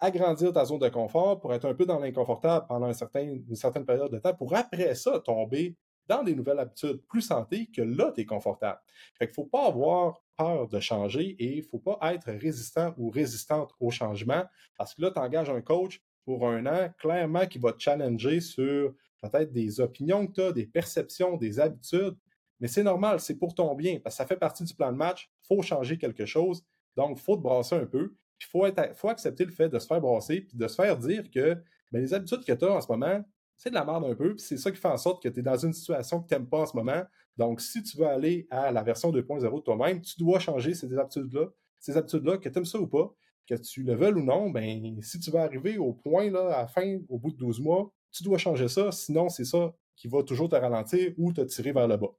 agrandir 0.00 0.52
ta 0.52 0.64
zone 0.64 0.80
de 0.80 0.88
confort, 0.88 1.40
pour 1.40 1.54
être 1.54 1.64
un 1.64 1.74
peu 1.74 1.86
dans 1.86 1.98
l'inconfortable 1.98 2.66
pendant 2.68 2.88
une 2.88 3.56
certaine 3.56 3.86
période 3.86 4.12
de 4.12 4.18
temps, 4.18 4.34
pour 4.34 4.54
après 4.54 4.94
ça 4.94 5.18
tomber 5.20 5.76
dans 6.06 6.22
des 6.22 6.34
nouvelles 6.34 6.58
habitudes 6.58 7.00
plus 7.08 7.22
santé 7.22 7.66
que 7.74 7.82
là, 7.82 8.12
tu 8.14 8.20
es 8.20 8.26
confortable. 8.26 8.78
Fait 9.14 9.26
qu'il 9.26 9.32
ne 9.32 9.44
faut 9.44 9.50
pas 9.50 9.66
avoir 9.66 10.22
peur 10.36 10.68
de 10.68 10.80
changer 10.80 11.36
et 11.38 11.54
il 11.54 11.58
ne 11.58 11.68
faut 11.68 11.78
pas 11.78 11.98
être 12.12 12.30
résistant 12.30 12.94
ou 12.98 13.08
résistante 13.08 13.72
au 13.80 13.90
changement 13.90 14.44
parce 14.76 14.94
que 14.94 15.02
là, 15.02 15.10
tu 15.10 15.18
engages 15.18 15.50
un 15.50 15.62
coach 15.62 16.02
pour 16.24 16.46
un 16.46 16.66
an, 16.66 16.90
clairement, 16.98 17.46
qui 17.46 17.58
va 17.58 17.72
te 17.72 17.80
challenger 17.80 18.40
sur 18.40 18.94
peut-être 19.28 19.52
des 19.52 19.80
opinions 19.80 20.26
que 20.26 20.32
tu 20.32 20.40
as, 20.40 20.52
des 20.52 20.66
perceptions, 20.66 21.36
des 21.36 21.60
habitudes, 21.60 22.16
mais 22.60 22.68
c'est 22.68 22.82
normal, 22.82 23.20
c'est 23.20 23.36
pour 23.36 23.54
ton 23.54 23.74
bien, 23.74 23.98
parce 24.02 24.14
que 24.14 24.18
ça 24.18 24.26
fait 24.26 24.36
partie 24.36 24.64
du 24.64 24.74
plan 24.74 24.92
de 24.92 24.96
match, 24.96 25.30
il 25.44 25.46
faut 25.46 25.62
changer 25.62 25.98
quelque 25.98 26.24
chose, 26.24 26.64
donc 26.96 27.18
il 27.18 27.22
faut 27.22 27.36
te 27.36 27.42
brasser 27.42 27.74
un 27.74 27.86
peu, 27.86 28.14
il 28.40 28.46
faut, 28.46 28.66
faut, 28.94 29.08
accepter 29.08 29.44
le 29.44 29.52
fait 29.52 29.68
de 29.68 29.78
se 29.78 29.86
faire 29.86 30.00
brasser, 30.00 30.42
puis 30.42 30.56
de 30.56 30.68
se 30.68 30.74
faire 30.74 30.96
dire 30.96 31.30
que 31.30 31.54
ben, 31.92 32.00
les 32.00 32.14
habitudes 32.14 32.44
que 32.44 32.52
tu 32.52 32.64
as 32.64 32.72
en 32.72 32.80
ce 32.80 32.90
moment, 32.90 33.22
c'est 33.56 33.70
de 33.70 33.74
la 33.74 33.84
merde 33.84 34.04
un 34.04 34.14
peu, 34.14 34.34
puis 34.34 34.44
c'est 34.44 34.56
ça 34.56 34.70
qui 34.70 34.78
fait 34.78 34.88
en 34.88 34.96
sorte 34.96 35.22
que 35.22 35.28
tu 35.28 35.40
es 35.40 35.42
dans 35.42 35.56
une 35.56 35.72
situation 35.72 36.20
que 36.20 36.28
tu 36.28 36.34
n'aimes 36.34 36.48
pas 36.48 36.60
en 36.60 36.66
ce 36.66 36.76
moment, 36.76 37.02
Donc, 37.36 37.60
si 37.60 37.82
tu 37.82 37.96
veux 37.96 38.06
aller 38.06 38.46
à 38.50 38.70
la 38.72 38.82
version 38.82 39.10
2.0 39.12 39.56
de 39.56 39.60
toi-même, 39.60 40.00
tu 40.00 40.18
dois 40.18 40.38
changer 40.38 40.74
ces 40.74 40.96
habitudes-là. 40.96 41.48
Ces 41.80 41.96
habitudes-là, 41.96 42.38
que 42.38 42.48
tu 42.48 42.58
aimes 42.58 42.64
ça 42.64 42.78
ou 42.78 42.86
pas, 42.86 43.14
que 43.46 43.54
tu 43.54 43.82
le 43.82 43.94
veuilles 43.94 44.14
ou 44.14 44.22
non, 44.22 44.50
ben, 44.50 45.00
si 45.02 45.18
tu 45.20 45.30
veux 45.30 45.38
arriver 45.38 45.78
au 45.78 45.92
point, 45.92 46.30
là, 46.30 46.46
à 46.54 46.62
la 46.62 46.66
fin, 46.66 46.98
au 47.08 47.18
bout 47.18 47.30
de 47.30 47.36
12 47.36 47.60
mois, 47.60 47.92
tu 48.10 48.22
dois 48.22 48.38
changer 48.38 48.68
ça. 48.68 48.90
Sinon, 48.92 49.28
c'est 49.28 49.44
ça 49.44 49.74
qui 49.96 50.08
va 50.08 50.22
toujours 50.22 50.48
te 50.48 50.56
ralentir 50.56 51.12
ou 51.18 51.32
te 51.32 51.42
tirer 51.42 51.72
vers 51.72 51.88
le 51.88 51.96
bas. 51.96 52.14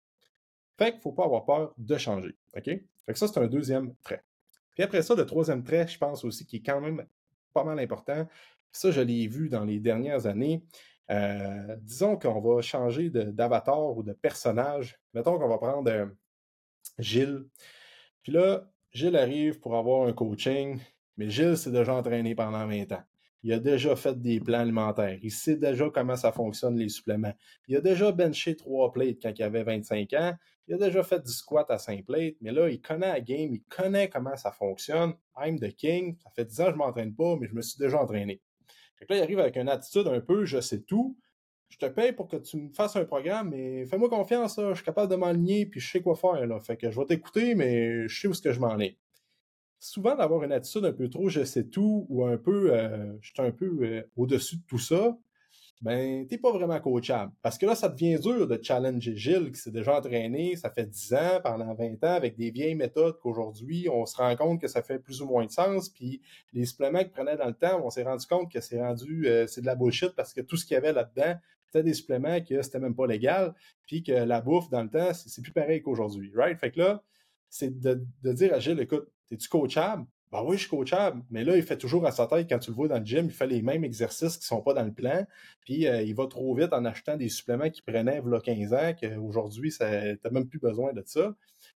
Fait 0.78 0.92
qu'il 0.92 0.98
ne 0.98 1.02
faut 1.02 1.14
pas 1.14 1.26
avoir 1.26 1.46
peur 1.46 1.74
de 1.78 1.98
changer. 1.98 2.36
OK? 2.56 2.66
Fait 2.66 2.84
que 3.08 3.18
ça, 3.18 3.28
c'est 3.28 3.40
un 3.40 3.48
deuxième 3.48 3.94
trait. 4.04 4.24
Puis 4.74 4.84
après 4.84 5.02
ça, 5.02 5.16
le 5.16 5.26
troisième 5.26 5.64
trait, 5.64 5.88
je 5.88 5.98
pense 5.98 6.24
aussi, 6.26 6.46
qui 6.46 6.58
est 6.58 6.64
quand 6.64 6.82
même 6.82 7.06
pas 7.54 7.64
mal 7.64 7.80
important, 7.80 8.28
ça, 8.72 8.92
je 8.92 9.02
l'ai 9.02 9.28
vu 9.28 9.48
dans 9.48 9.64
les 9.64 9.80
dernières 9.80 10.26
années. 10.26 10.64
Euh, 11.12 11.78
disons 11.82 12.18
qu'on 12.18 12.42
va 12.42 12.62
changer 12.62 13.10
d'avatar 13.10 13.96
ou 13.96 14.04
de 14.04 14.12
personnage. 14.12 15.00
Mettons 15.14 15.38
qu'on 15.40 15.48
va 15.48 15.58
prendre 15.58 15.90
euh, 15.90 16.08
Gilles. 17.00 17.46
Puis 18.22 18.32
là, 18.34 18.70
Gilles 18.92 19.16
arrive 19.16 19.60
pour 19.60 19.76
avoir 19.78 20.08
un 20.08 20.14
coaching, 20.14 20.80
mais 21.18 21.30
Gilles 21.30 21.58
s'est 21.58 21.72
déjà 21.72 21.96
entraîné 21.96 22.36
pendant 22.36 22.66
20 22.68 22.92
ans. 22.92 23.04
Il 23.46 23.54
a 23.54 23.60
déjà 23.60 23.96
fait 23.96 24.20
des 24.20 24.40
plans 24.40 24.62
alimentaires. 24.62 25.20
Il 25.22 25.32
sait 25.32 25.56
déjà 25.56 25.88
comment 25.94 26.16
ça 26.16 26.32
fonctionne, 26.32 26.78
les 26.78 26.90
suppléments. 26.90 27.34
Il 27.68 27.76
a 27.76 27.82
déjà 27.82 28.12
benché 28.12 28.56
trois 28.56 28.92
plates 28.92 29.18
quand 29.22 29.32
il 29.38 29.44
avait 29.44 29.64
25 29.64 30.14
ans. 30.14 30.34
Il 30.68 30.74
a 30.74 30.78
déjà 30.80 31.04
fait 31.04 31.24
du 31.24 31.32
squat 31.32 31.70
à 31.70 31.78
5 31.78 32.06
plates. 32.06 32.38
Mais 32.42 32.52
là, 32.52 32.68
il 32.70 32.82
connaît 32.82 33.08
la 33.08 33.22
game. 33.22 33.54
Il 33.54 33.62
connaît 33.70 34.10
comment 34.10 34.36
ça 34.36 34.52
fonctionne. 34.52 35.14
I'm 35.38 35.60
the 35.60 35.76
king. 35.76 36.18
Ça 36.24 36.32
fait 36.32 36.46
10 36.46 36.62
ans 36.62 36.64
que 36.64 36.70
je 36.72 36.74
ne 36.74 36.80
m'entraîne 36.80 37.14
pas, 37.14 37.38
mais 37.40 37.46
je 37.46 37.54
me 37.54 37.62
suis 37.62 37.78
déjà 37.78 38.02
entraîné. 38.02 38.42
Fait 38.98 39.06
là, 39.10 39.18
il 39.18 39.22
arrive 39.22 39.40
avec 39.40 39.58
une 39.58 39.70
attitude 39.70 40.08
un 40.08 40.22
peu 40.22 40.46
je 40.46 40.60
sais 40.60 40.82
tout. 40.82 41.16
Je 41.70 41.78
te 41.78 41.86
paye 41.86 42.14
pour 42.14 42.28
que 42.28 42.38
tu 42.38 42.58
me 42.58 42.70
fasses 42.74 42.96
un 42.96 43.06
programme, 43.06 43.50
mais 43.50 43.86
fais-moi 43.86 44.10
confiance, 44.10 44.60
je 44.60 44.74
suis 44.74 44.86
capable 44.86 45.12
de 45.12 45.18
m'aligner 45.18 45.68
puis 45.68 45.80
je 45.80 45.92
sais 45.92 46.02
quoi 46.02 46.16
faire. 46.16 46.48
Là. 46.48 46.60
Fait 46.62 46.78
que 46.78 46.90
je 46.90 47.00
vais 47.00 47.06
t'écouter, 47.06 47.54
mais 47.54 48.08
je 48.08 48.22
sais 48.22 48.28
où 48.28 48.34
ce 48.34 48.42
que 48.42 48.52
je 48.52 48.60
m'en 48.60 48.80
ai 48.80 48.98
souvent 49.80 50.16
d'avoir 50.16 50.44
une 50.44 50.52
attitude 50.52 50.86
un 50.86 50.94
peu 50.94 51.10
trop 51.10 51.30
je 51.30 51.44
sais 51.44 51.66
tout 51.66 52.06
ou 52.10 52.26
un 52.26 52.38
peu 52.38 52.74
euh, 52.74 53.14
je 53.22 53.32
suis 53.34 53.42
un 53.42 53.52
peu 53.52 53.78
euh, 53.82 54.02
au-dessus 54.16 54.58
de 54.58 54.64
tout 54.68 54.80
ça, 54.80 55.18
ben 55.82 56.26
t'es 56.28 56.38
pas 56.38 56.52
vraiment 56.52 56.80
coachable. 56.80 57.32
Parce 57.42 57.58
que 57.58 57.66
là, 57.66 57.76
ça 57.76 57.90
devient 57.90 58.18
dur 58.20 58.48
de 58.48 58.60
challenger 58.62 59.16
Gilles 59.16 59.52
qui 59.52 59.60
s'est 59.60 59.72
déjà 59.72 59.98
entraîné, 59.98 60.56
ça 60.56 60.70
fait 60.70 60.86
10 60.86 61.14
ans, 61.14 61.40
pendant 61.44 61.74
20 61.74 62.04
ans, 62.04 62.14
avec 62.14 62.38
des 62.38 62.50
vieilles 62.50 62.76
méthodes 62.76 63.20
qu'aujourd'hui, 63.20 63.88
on 63.92 64.06
se 64.06 64.18
rend 64.18 64.36
compte 64.36 64.62
que 64.62 64.68
ça 64.68 64.82
fait 64.82 65.00
plus 65.00 65.22
ou 65.22 65.28
moins 65.28 65.46
de 65.46 65.52
sens. 65.52 65.90
Puis 65.90 66.22
les 66.54 66.66
suppléments 66.66 67.00
qu'il 67.00 67.12
prenait 67.12 67.38
dans 67.38 67.48
le 67.48 67.54
temps, 67.54 67.82
on 67.84 67.90
s'est 67.90 68.04
rendu 68.04 68.26
compte 68.26 68.52
que 68.52 68.62
c'est 68.62 68.82
rendu 68.82 69.28
euh, 69.28 69.48
c'est 69.48 69.62
de 69.62 69.66
la 69.66 69.76
bullshit 69.76 70.16
parce 70.16 70.34
que 70.34 70.42
tout 70.42 70.58
ce 70.58 70.66
qu'il 70.66 70.76
y 70.76 70.78
avait 70.78 70.94
là-dedans, 70.94 71.36
c'était 71.68 71.84
des 71.84 71.94
suppléments 71.94 72.42
que 72.42 72.62
c'était 72.62 72.80
même 72.80 72.96
pas 72.96 73.06
légal, 73.06 73.54
puis 73.86 74.02
que 74.02 74.14
la 74.14 74.40
bouffe 74.40 74.70
dans 74.70 74.84
le 74.84 74.90
temps, 74.90 75.14
c'est 75.14 75.42
plus 75.42 75.52
pareil 75.52 75.82
qu'aujourd'hui. 75.82 76.32
Right? 76.34 76.58
Fait 76.58 76.72
que 76.72 76.80
là, 76.80 77.04
c'est 77.56 77.80
de, 77.80 78.06
dire 78.34 78.54
à 78.54 78.60
Gilles, 78.60 78.80
écoute, 78.82 79.08
es-tu 79.32 79.48
coachable? 79.48 80.06
Ben 80.32 80.44
oui, 80.44 80.58
je 80.58 80.62
suis 80.64 80.70
coachable, 80.70 81.24
mais 81.30 81.46
là, 81.46 81.56
il 81.56 81.64
fait 81.64 81.78
toujours 81.78 82.06
à 82.06 82.12
sa 82.12 82.28
tête, 82.28 82.50
quand 82.50 82.60
tu 82.60 82.72
le 82.72 82.76
vois 82.76 82.90
dans 82.90 83.00
le 83.00 83.06
gym, 83.06 83.28
il 83.28 83.32
fait 83.32 83.48
les 83.48 83.62
mêmes 83.62 83.86
exercices 83.86 84.36
qui 84.36 84.44
ne 84.44 84.58
sont 84.58 84.62
pas 84.62 84.74
dans 84.74 84.84
le 84.84 84.92
plan, 84.92 85.26
puis 85.62 85.88
euh, 85.88 86.02
il 86.02 86.14
va 86.14 86.28
trop 86.28 86.54
vite 86.54 86.74
en 86.74 86.84
achetant 86.84 87.16
des 87.16 87.30
suppléments 87.30 87.70
qu'il 87.70 87.84
prenait 87.86 88.22
il 88.22 88.30
y 88.30 88.36
a 88.36 88.40
15 88.42 88.74
ans, 88.74 88.94
qu'aujourd'hui, 89.00 89.72
tu 89.72 89.84
n'as 89.84 90.30
même 90.32 90.50
plus 90.50 90.60
besoin 90.60 90.92
de 90.92 91.02
ça. 91.06 91.34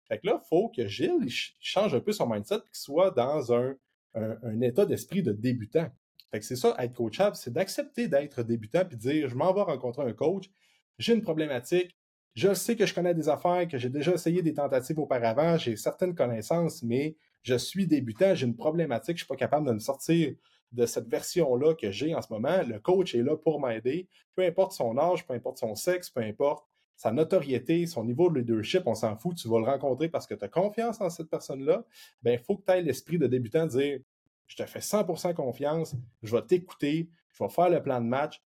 Fait 0.10 0.20
que 0.20 0.28
là, 0.28 0.42
il 0.44 0.48
faut 0.50 0.68
que 0.68 0.86
Gilles 0.88 1.30
change 1.62 1.96
un 1.96 2.02
peu 2.02 2.12
son 2.12 2.28
mindset, 2.28 2.58
qu'il 2.58 2.66
soit 2.74 3.12
dans 3.12 3.54
un, 3.54 3.76
un, 4.16 4.60
état 4.60 4.86
d'esprit 4.86 5.24
de 5.24 5.32
débutant. 5.32 5.88
Fait 6.32 6.40
que 6.40 6.46
c'est 6.46 6.58
ça, 6.58 6.76
être 6.80 6.94
coachable, 6.94 7.38
c'est 7.38 7.54
d'accepter 7.54 8.10
d'être 8.10 8.44
débutant, 8.44 8.84
puis 8.84 8.98
dire, 8.98 9.30
je 9.30 9.36
m'en 9.36 9.54
vais 9.54 9.62
rencontrer 9.62 10.04
un 10.04 10.14
coach, 10.14 10.50
j'ai 10.98 11.14
une 11.14 11.22
problématique, 11.22 11.96
je 12.36 12.54
sais 12.54 12.76
que 12.76 12.86
je 12.86 12.94
connais 12.94 13.14
des 13.14 13.30
affaires, 13.30 13.68
que 13.68 13.78
j'ai 13.78 13.90
déjà 13.90 14.14
essayé 14.14 14.42
des 14.42 14.54
tentatives 14.54 15.00
auparavant, 15.00 15.58
j'ai 15.58 15.76
certaines 15.76 16.16
connaissances, 16.16 16.84
mais 16.84 17.16
je 17.42 17.56
suis 17.56 17.88
débutant, 17.88 18.36
j'ai 18.36 18.46
une 18.46 18.56
problématique, 18.56 19.18
je 19.18 19.24
suis 19.24 19.28
pas 19.28 19.36
capable 19.36 19.68
de 19.68 19.74
me 19.74 19.80
sortir 19.80 20.34
de 20.72 20.86
cette 20.86 21.08
version-là 21.08 21.74
que 21.74 21.92
j'ai 21.92 22.14
en 22.14 22.22
ce 22.22 22.32
moment. 22.32 22.62
Le 22.68 22.80
coach 22.80 23.16
est 23.16 23.24
là 23.24 23.36
pour 23.36 23.60
m'aider, 23.60 24.08
peu 24.36 24.44
importe 24.44 24.74
son 24.74 24.98
âge, 24.98 25.26
peu 25.26 25.34
importe 25.34 25.58
son 25.58 25.76
sexe, 25.76 26.10
peu 26.10 26.22
importe 26.22 26.66
sa 26.96 27.12
notoriété, 27.12 27.86
son 27.86 28.04
niveau 28.04 28.30
de 28.30 28.40
leadership, 28.40 28.84
on 28.86 28.94
s'en 28.94 29.16
fout, 29.16 29.38
tu 29.38 29.48
vas 29.48 29.60
le 29.60 29.66
rencontrer 29.66 30.10
parce 30.10 30.28
que 30.28 30.36
tu 30.36 30.44
as 30.44 30.50
confiance 30.50 31.00
en 31.00 31.10
cette 31.10 31.30
personne-là. 31.30 31.86
Ben, 32.22 32.34
il 32.34 32.44
faut 32.44 32.58
que 32.58 32.66
tu 32.66 32.74
aies 32.74 32.82
l'esprit 32.82 33.18
de 33.18 33.26
débutant 33.26 33.66
de 33.66 33.72
dire 33.72 34.00
Je 34.48 34.58
te 34.58 34.66
fais 34.66 34.80
100% 34.80 35.34
confiance, 35.34 35.96
je 36.24 36.36
vais 36.36 36.42
t'écouter, 36.42 37.10
je 37.32 37.44
vais 37.44 37.50
faire 37.50 37.70
le 37.70 37.82
plan 37.82 38.02
de 38.02 38.06
match, 38.06 38.44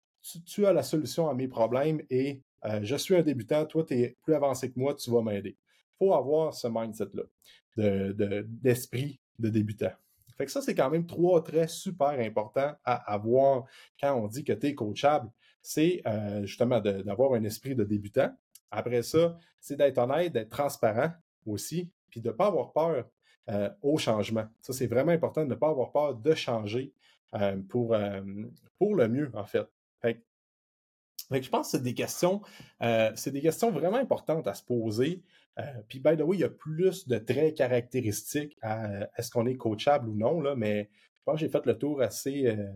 tu, 0.46 0.66
as 0.66 0.72
la 0.72 0.82
solution 0.82 1.28
à 1.28 1.34
mes 1.34 1.48
problèmes 1.48 2.02
et 2.10 2.42
euh, 2.64 2.80
je 2.82 2.96
suis 2.96 3.16
un 3.16 3.22
débutant, 3.22 3.64
toi, 3.66 3.84
tu 3.84 3.94
es 3.94 4.16
plus 4.22 4.34
avancé 4.34 4.70
que 4.70 4.78
moi, 4.78 4.94
tu 4.94 5.10
vas 5.10 5.22
m'aider. 5.22 5.56
Il 5.56 6.06
faut 6.06 6.14
avoir 6.14 6.54
ce 6.54 6.68
mindset-là 6.68 7.22
d'esprit 7.76 9.20
de, 9.38 9.48
débutant. 9.48 9.92
Fait 10.36 10.46
que 10.46 10.50
ça, 10.50 10.60
c'est 10.60 10.74
quand 10.74 10.90
même 10.90 11.06
trois 11.06 11.42
traits 11.42 11.70
super 11.70 12.10
importants 12.10 12.74
à 12.84 13.12
avoir 13.12 13.64
quand 14.00 14.14
on 14.14 14.26
dit 14.26 14.44
que 14.44 14.52
tu 14.52 14.68
es 14.68 14.74
coachable. 14.74 15.30
C'est 15.62 16.02
euh, 16.06 16.44
justement 16.44 16.80
d'avoir 16.80 17.34
un 17.34 17.44
esprit 17.44 17.74
de 17.74 17.84
débutant. 17.84 18.30
Après 18.70 19.02
ça, 19.02 19.36
c'est 19.60 19.76
d'être 19.76 19.98
honnête, 19.98 20.32
d'être 20.32 20.50
transparent 20.50 21.12
aussi, 21.46 21.90
puis 22.10 22.20
de 22.20 22.28
ne 22.28 22.32
pas 22.34 22.46
avoir 22.46 22.72
peur 22.72 23.06
euh, 23.50 23.70
au 23.80 23.96
changement. 23.98 24.46
Ça, 24.60 24.72
c'est 24.72 24.86
vraiment 24.86 25.12
important 25.12 25.44
de 25.44 25.50
ne 25.50 25.54
pas 25.54 25.68
avoir 25.68 25.92
peur 25.92 26.14
de 26.14 26.34
changer 26.34 26.92
pour, 27.70 27.96
pour 28.78 28.94
le 28.94 29.08
mieux, 29.08 29.30
en. 29.32 29.46
Fait, 29.46 29.66
je 31.40 31.48
pense 31.48 31.68
que 31.68 31.78
c'est 31.78 31.82
des 31.82 31.94
questions, 31.94 32.42
c'est 32.80 33.30
des 33.30 33.40
questions 33.40 33.70
vraiment 33.70 33.96
importantes 33.96 34.46
à 34.46 34.54
se 34.54 34.62
poser. 34.62 35.22
Euh, 35.58 35.62
puis, 35.88 36.00
by 36.00 36.16
the 36.16 36.22
way, 36.22 36.36
il 36.38 36.40
y 36.40 36.44
a 36.44 36.48
plus 36.48 37.06
de 37.06 37.18
traits 37.18 37.56
caractéristiques 37.56 38.56
à 38.62 38.84
euh, 38.86 39.06
est-ce 39.16 39.30
qu'on 39.30 39.46
est 39.46 39.56
coachable 39.56 40.08
ou 40.08 40.14
non, 40.14 40.40
là, 40.40 40.54
mais 40.56 40.88
je 41.18 41.22
pense 41.24 41.34
que 41.34 41.40
j'ai 41.40 41.48
fait 41.48 41.66
le 41.66 41.76
tour 41.76 42.00
assez, 42.00 42.46
euh, 42.46 42.72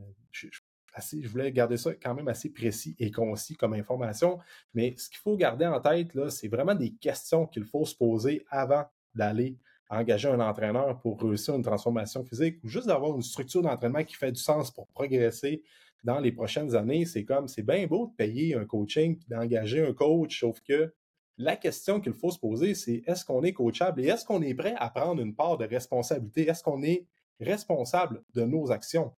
assez. 0.92 1.22
Je 1.22 1.28
voulais 1.28 1.50
garder 1.52 1.78
ça 1.78 1.94
quand 1.94 2.14
même 2.14 2.28
assez 2.28 2.50
précis 2.50 2.94
et 2.98 3.10
concis 3.10 3.56
comme 3.56 3.72
information. 3.72 4.38
Mais 4.74 4.94
ce 4.98 5.08
qu'il 5.08 5.18
faut 5.18 5.36
garder 5.36 5.66
en 5.66 5.80
tête, 5.80 6.14
là, 6.14 6.30
c'est 6.30 6.48
vraiment 6.48 6.74
des 6.74 6.92
questions 6.94 7.46
qu'il 7.46 7.64
faut 7.64 7.84
se 7.84 7.94
poser 7.94 8.44
avant 8.50 8.84
d'aller 9.14 9.56
engager 9.88 10.28
un 10.28 10.40
entraîneur 10.40 10.98
pour 11.00 11.20
réussir 11.20 11.54
une 11.54 11.62
transformation 11.62 12.24
physique 12.24 12.58
ou 12.64 12.68
juste 12.68 12.88
d'avoir 12.88 13.14
une 13.14 13.22
structure 13.22 13.62
d'entraînement 13.62 14.02
qui 14.02 14.16
fait 14.16 14.32
du 14.32 14.40
sens 14.40 14.70
pour 14.70 14.88
progresser 14.88 15.62
dans 16.04 16.20
les 16.20 16.32
prochaines 16.32 16.74
années. 16.74 17.04
C'est 17.04 17.24
comme, 17.24 17.48
c'est 17.48 17.62
bien 17.62 17.86
beau 17.86 18.08
de 18.08 18.14
payer 18.14 18.54
un 18.54 18.64
coaching 18.64 19.18
d'engager 19.28 19.84
un 19.84 19.92
coach, 19.92 20.40
sauf 20.40 20.60
que 20.60 20.92
la 21.38 21.56
question 21.56 22.00
qu'il 22.00 22.14
faut 22.14 22.30
se 22.30 22.38
poser, 22.38 22.74
c'est 22.74 23.02
est-ce 23.06 23.24
qu'on 23.24 23.42
est 23.42 23.52
coachable 23.52 24.00
et 24.00 24.06
est-ce 24.06 24.24
qu'on 24.24 24.40
est 24.40 24.54
prêt 24.54 24.74
à 24.78 24.88
prendre 24.88 25.20
une 25.20 25.34
part 25.34 25.58
de 25.58 25.66
responsabilité? 25.66 26.48
Est-ce 26.48 26.62
qu'on 26.62 26.82
est 26.82 27.06
responsable 27.40 28.22
de 28.34 28.42
nos 28.42 28.70
actions? 28.72 29.12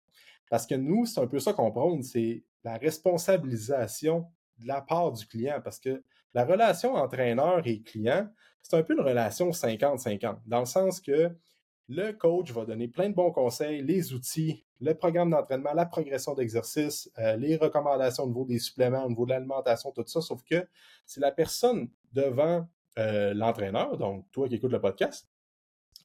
Parce 0.49 0.65
que 0.65 0.75
nous, 0.75 1.05
c'est 1.05 1.19
un 1.19 1.27
peu 1.27 1.39
ça 1.39 1.53
qu'on 1.53 1.71
prône, 1.71 2.01
c'est 2.01 2.43
la 2.63 2.77
responsabilisation 2.77 4.25
de 4.57 4.67
la 4.67 4.81
part 4.81 5.11
du 5.11 5.27
client. 5.27 5.61
Parce 5.63 5.79
que 5.79 6.01
la 6.33 6.45
relation 6.45 6.95
entraîneur 6.95 7.61
et 7.67 7.81
client, 7.81 8.27
c'est 8.61 8.75
un 8.75 8.83
peu 8.83 8.93
une 8.93 9.01
relation 9.01 9.51
50-50, 9.51 10.39
dans 10.45 10.59
le 10.59 10.65
sens 10.65 10.99
que 10.99 11.31
le 11.89 12.11
coach 12.11 12.51
va 12.51 12.65
donner 12.65 12.87
plein 12.87 13.09
de 13.09 13.15
bons 13.15 13.31
conseils, 13.31 13.81
les 13.81 14.13
outils, 14.13 14.65
le 14.81 14.93
programme 14.93 15.29
d'entraînement, 15.29 15.73
la 15.73 15.85
progression 15.85 16.33
d'exercice, 16.33 17.09
euh, 17.17 17.35
les 17.37 17.55
recommandations 17.55 18.23
au 18.23 18.27
niveau 18.27 18.45
des 18.45 18.59
suppléments, 18.59 19.05
au 19.05 19.09
niveau 19.09 19.25
de 19.25 19.31
l'alimentation, 19.31 19.91
tout 19.91 20.03
ça, 20.05 20.21
sauf 20.21 20.43
que 20.43 20.67
c'est 21.05 21.21
la 21.21 21.31
personne 21.31 21.89
devant 22.13 22.67
euh, 22.99 23.33
l'entraîneur, 23.33 23.97
donc 23.97 24.29
toi 24.31 24.47
qui 24.47 24.55
écoutes 24.55 24.71
le 24.71 24.81
podcast, 24.81 25.29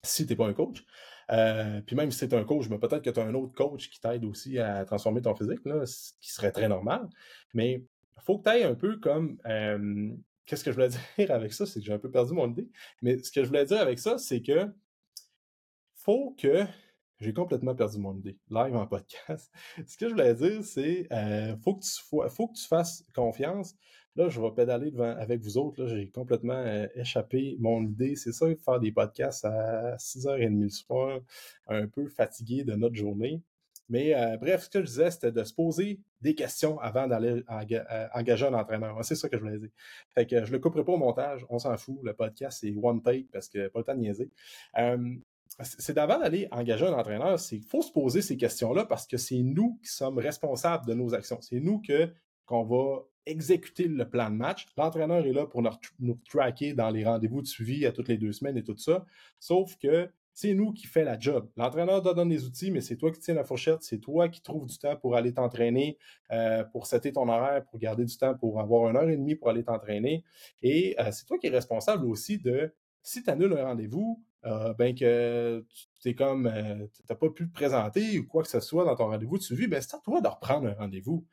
si 0.02 0.26
tu 0.26 0.32
n'es 0.32 0.36
pas 0.36 0.46
un 0.46 0.52
coach, 0.52 0.84
euh, 1.30 1.80
puis 1.86 1.96
même 1.96 2.10
si 2.10 2.18
c'est 2.18 2.34
un 2.34 2.44
coach, 2.44 2.68
mais 2.68 2.78
peut-être 2.78 3.02
que 3.02 3.10
tu 3.10 3.20
as 3.20 3.24
un 3.24 3.34
autre 3.34 3.54
coach 3.54 3.90
qui 3.90 4.00
t'aide 4.00 4.24
aussi 4.24 4.58
à 4.58 4.84
transformer 4.84 5.22
ton 5.22 5.34
physique, 5.34 5.60
ce 5.64 6.12
qui 6.20 6.32
serait 6.32 6.52
très 6.52 6.68
normal. 6.68 7.08
Mais 7.54 7.84
il 8.16 8.22
faut 8.22 8.38
que 8.38 8.44
tu 8.44 8.50
ailles 8.50 8.64
un 8.64 8.74
peu 8.74 8.98
comme. 8.98 9.38
Qu'est-ce 10.44 10.64
que 10.64 10.72
je 10.72 10.74
voulais 10.74 10.88
dire 11.18 11.30
avec 11.30 11.52
ça? 11.52 11.66
C'est 11.66 11.78
que 11.78 11.86
j'ai 11.86 11.92
un 11.92 11.98
peu 11.98 12.10
perdu 12.10 12.34
mon 12.34 12.50
idée. 12.50 12.68
Mais 13.00 13.22
ce 13.22 13.30
que 13.30 13.42
je 13.42 13.48
voulais 13.48 13.64
dire 13.64 13.80
avec 13.80 14.00
ça, 14.00 14.18
c'est 14.18 14.42
que 14.42 14.68
faut 16.04 16.34
que 16.36 16.64
j'ai 17.20 17.32
complètement 17.32 17.76
perdu 17.76 17.98
mon 17.98 18.16
idée, 18.16 18.36
live 18.50 18.74
en 18.74 18.86
podcast. 18.86 19.52
Ce 19.86 19.96
que 19.96 20.08
je 20.08 20.14
voulais 20.14 20.34
dire, 20.34 20.64
c'est 20.64 21.06
euh, 21.12 21.56
faut, 21.58 21.76
que 21.76 21.84
tu, 21.84 21.90
faut, 22.04 22.48
que 22.48 22.54
tu 22.54 22.66
fasses 22.66 23.04
confiance. 23.14 23.76
Là, 24.16 24.28
je 24.28 24.40
vais 24.40 24.50
pédaler 24.50 24.90
devant, 24.90 25.16
avec 25.16 25.40
vous 25.40 25.56
autres. 25.56 25.86
J'ai 25.86 26.10
complètement 26.10 26.54
euh, 26.54 26.86
échappé 26.96 27.56
mon 27.60 27.82
idée. 27.84 28.16
C'est 28.16 28.32
ça, 28.32 28.46
faire 28.56 28.80
des 28.80 28.90
podcasts 28.90 29.44
à 29.44 29.96
6h30 29.96 30.60
le 30.60 30.68
soir, 30.68 31.20
un 31.68 31.86
peu 31.86 32.08
fatigué 32.08 32.64
de 32.64 32.74
notre 32.74 32.96
journée. 32.96 33.40
Mais 33.88 34.14
euh, 34.14 34.36
bref, 34.36 34.64
ce 34.64 34.70
que 34.70 34.80
je 34.80 34.86
disais, 34.86 35.10
c'était 35.10 35.32
de 35.32 35.44
se 35.44 35.54
poser 35.54 36.00
des 36.20 36.34
questions 36.34 36.78
avant 36.80 37.06
d'aller 37.06 37.44
engager 38.12 38.46
un 38.46 38.54
entraîneur. 38.54 38.98
C'est 39.04 39.14
ça 39.14 39.28
que 39.28 39.36
je 39.36 39.42
voulais 39.42 39.58
dire. 39.58 39.70
Fait 40.14 40.26
que 40.26 40.44
je 40.44 40.52
le 40.52 40.58
couperai 40.58 40.84
pas 40.84 40.92
au 40.92 40.98
montage, 40.98 41.46
on 41.50 41.58
s'en 41.58 41.76
fout. 41.76 41.98
Le 42.02 42.14
podcast, 42.14 42.58
c'est 42.60 42.74
one 42.82 43.02
take 43.02 43.28
parce 43.32 43.48
que 43.48 43.68
pas 43.68 43.80
le 43.80 43.84
temps 43.84 43.94
de 43.94 44.00
niaiser 44.00 44.30
c'est 45.60 45.92
d'avant 45.92 46.18
d'aller 46.18 46.48
engager 46.50 46.86
un 46.86 46.94
entraîneur, 46.94 47.38
c'est 47.38 47.58
qu'il 47.58 47.68
faut 47.68 47.82
se 47.82 47.92
poser 47.92 48.22
ces 48.22 48.36
questions-là 48.36 48.84
parce 48.86 49.06
que 49.06 49.16
c'est 49.16 49.42
nous 49.42 49.78
qui 49.82 49.90
sommes 49.90 50.18
responsables 50.18 50.86
de 50.86 50.94
nos 50.94 51.14
actions. 51.14 51.38
C'est 51.40 51.60
nous 51.60 51.80
que 51.80 52.10
qu'on 52.46 52.64
va 52.64 53.02
exécuter 53.26 53.86
le 53.86 54.08
plan 54.08 54.30
de 54.30 54.36
match. 54.36 54.66
L'entraîneur 54.76 55.24
est 55.24 55.32
là 55.32 55.46
pour 55.46 55.62
nous, 55.62 56.18
tracker 56.28 56.74
dans 56.74 56.90
les 56.90 57.04
rendez-vous 57.04 57.42
de 57.42 57.46
suivi 57.46 57.86
à 57.86 57.92
toutes 57.92 58.08
les 58.08 58.18
deux 58.18 58.32
semaines 58.32 58.56
et 58.56 58.64
tout 58.64 58.76
ça. 58.76 59.04
Sauf 59.38 59.76
que 59.76 60.10
c'est 60.34 60.54
nous 60.54 60.72
qui 60.72 60.86
fait 60.86 61.04
la 61.04 61.18
job. 61.18 61.48
L'entraîneur 61.56 62.02
te 62.02 62.12
donne 62.14 62.30
les 62.30 62.44
outils, 62.44 62.70
mais 62.70 62.80
c'est 62.80 62.96
toi 62.96 63.12
qui 63.12 63.20
tiens 63.20 63.34
la 63.34 63.44
fourchette, 63.44 63.82
c'est 63.82 63.98
toi 63.98 64.28
qui 64.28 64.40
trouves 64.40 64.66
du 64.66 64.78
temps 64.78 64.96
pour 64.96 65.14
aller 65.14 65.34
t'entraîner, 65.34 65.98
euh, 66.30 66.64
pour 66.64 66.86
setter 66.86 67.12
ton 67.12 67.28
horaire, 67.28 67.64
pour 67.66 67.78
garder 67.78 68.04
du 68.04 68.16
temps, 68.16 68.34
pour 68.34 68.58
avoir 68.58 68.88
une 68.90 68.96
heure 68.96 69.08
et 69.08 69.16
demie 69.16 69.34
pour 69.34 69.50
aller 69.50 69.62
t'entraîner. 69.62 70.24
Et 70.62 70.96
euh, 70.98 71.12
c'est 71.12 71.26
toi 71.26 71.38
qui 71.38 71.48
es 71.48 71.50
responsable 71.50 72.06
aussi 72.06 72.38
de, 72.38 72.74
si 73.02 73.22
tu 73.22 73.30
annules 73.30 73.52
un 73.52 73.64
rendez-vous, 73.64 74.22
euh, 74.44 74.74
ben 74.74 74.94
que 74.94 75.64
tu 76.00 76.14
comme 76.14 76.44
n'as 76.44 77.16
pas 77.16 77.30
pu 77.30 77.48
te 77.48 77.52
présenter 77.52 78.18
ou 78.18 78.26
quoi 78.26 78.42
que 78.42 78.48
ce 78.48 78.60
soit 78.60 78.84
dans 78.84 78.96
ton 78.96 79.06
rendez-vous 79.06 79.38
de 79.38 79.42
suivi, 79.42 79.66
ben 79.66 79.80
c'est 79.80 79.94
à 79.94 80.00
toi 80.00 80.20
de 80.20 80.28
reprendre 80.28 80.68
un 80.68 80.74
rendez-vous. 80.74 81.24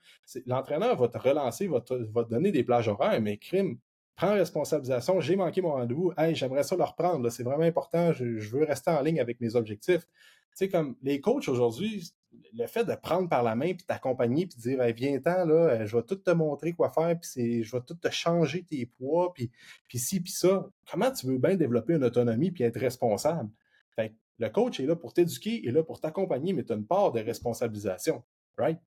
L'entraîneur 0.45 0.95
va 0.95 1.07
te 1.07 1.17
relancer, 1.17 1.67
va 1.67 1.81
te, 1.81 1.93
va 1.93 2.23
te 2.23 2.29
donner 2.29 2.51
des 2.51 2.63
plages 2.63 2.87
horaires, 2.87 3.21
mais 3.21 3.37
crime, 3.37 3.79
prends 4.19 4.33
responsabilisation, 4.33 5.21
j'ai 5.21 5.37
manqué 5.37 5.61
mon 5.61 5.71
rendez-vous, 5.71 6.11
hey, 6.17 6.35
j'aimerais 6.35 6.63
ça 6.63 6.75
le 6.75 6.83
reprendre, 6.83 7.29
c'est 7.29 7.43
vraiment 7.43 7.63
important, 7.63 8.11
je, 8.11 8.25
veux 8.49 8.65
rester 8.65 8.91
en 8.91 9.01
ligne 9.01 9.21
avec 9.21 9.39
mes 9.39 9.55
objectifs. 9.55 10.05
Tu 10.51 10.65
sais, 10.65 10.69
comme 10.69 10.95
les 11.01 11.21
coachs 11.21 11.47
aujourd'hui, 11.47 12.11
le 12.53 12.67
fait 12.67 12.83
de 12.83 12.95
prendre 12.95 13.29
par 13.29 13.43
la 13.43 13.55
main, 13.55 13.73
puis 13.73 13.85
t'accompagner, 13.85 14.45
puis 14.45 14.57
dire 14.57 14.83
viens-t'en, 14.95 15.45
là, 15.45 15.53
euh, 15.53 15.85
je 15.85 15.95
vais 15.95 16.03
tout 16.03 16.15
te 16.15 16.31
montrer 16.31 16.73
quoi 16.73 16.89
faire, 16.89 17.17
puis 17.19 17.63
je 17.63 17.71
vais 17.71 17.81
tout 17.81 17.95
te 17.95 18.09
changer 18.09 18.63
tes 18.63 18.85
poids, 18.85 19.33
puis, 19.33 19.51
puis 19.87 19.99
ci, 19.99 20.19
puis 20.19 20.31
ça. 20.31 20.69
Comment 20.91 21.11
tu 21.11 21.27
veux 21.27 21.37
bien 21.37 21.55
développer 21.55 21.93
une 21.93 22.03
autonomie 22.03 22.51
puis 22.51 22.63
être 22.63 22.79
responsable? 22.79 23.49
Fait 23.95 24.13
le 24.37 24.49
coach 24.49 24.79
est 24.79 24.85
là 24.85 24.95
pour 24.95 25.13
t'éduquer, 25.13 25.67
est 25.67 25.71
là 25.71 25.83
pour 25.83 25.99
t'accompagner, 25.99 26.53
mais 26.53 26.63
tu 26.63 26.71
as 26.71 26.75
une 26.75 26.85
part 26.85 27.11
de 27.11 27.19
responsabilisation. 27.19 28.23
Right? 28.57 28.79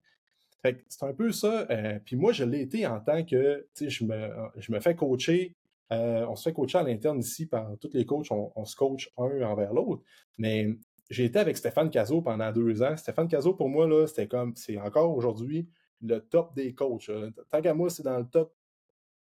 c'est 0.89 1.03
un 1.03 1.13
peu 1.13 1.33
ça. 1.33 1.67
Euh, 1.71 1.99
puis 2.05 2.17
moi, 2.17 2.33
je 2.33 2.45
l'ai 2.45 2.61
été 2.61 2.87
en 2.87 3.01
tant 3.01 3.25
que, 3.25 3.67
tu 3.75 3.85
sais, 3.85 3.91
je 3.91 4.05
me, 4.05 4.31
je 4.57 4.73
me 4.73 4.81
fais 4.81 4.95
coacher. 4.95 5.57
Euh, 5.93 6.25
on 6.29 6.37
se 6.37 6.49
fait 6.49 6.55
coacher 6.55 6.79
à 6.79 6.83
l'interne 6.83 7.19
ici 7.19 7.47
par 7.47 7.77
tous 7.81 7.91
les 7.93 8.07
coachs, 8.07 8.31
on, 8.31 8.65
se 8.65 8.77
coach 8.77 9.11
un 9.19 9.43
envers 9.43 9.75
l'autre. 9.75 10.03
Mais 10.39 10.69
j'ai 11.13 11.27
été 11.27 11.39
avec 11.39 11.57
Stéphane 11.57 11.91
Cazot 11.91 12.23
pendant 12.23 12.51
deux 12.53 12.83
ans. 12.83 12.97
Stéphane 12.97 13.29
Cazot, 13.29 13.55
pour 13.55 13.69
moi, 13.69 14.07
c'était 14.07 14.27
comme, 14.27 14.57
c'est 14.57 14.79
encore 14.79 15.15
aujourd'hui 15.15 15.69
le 16.01 16.19
top 16.19 16.55
des 16.55 16.75
coachs. 16.75 17.11
Tant 17.51 17.61
qu'à 17.61 17.75
moi, 17.75 17.91
c'est 17.91 18.03
dans 18.03 18.19
le 18.19 18.27
top 18.27 18.55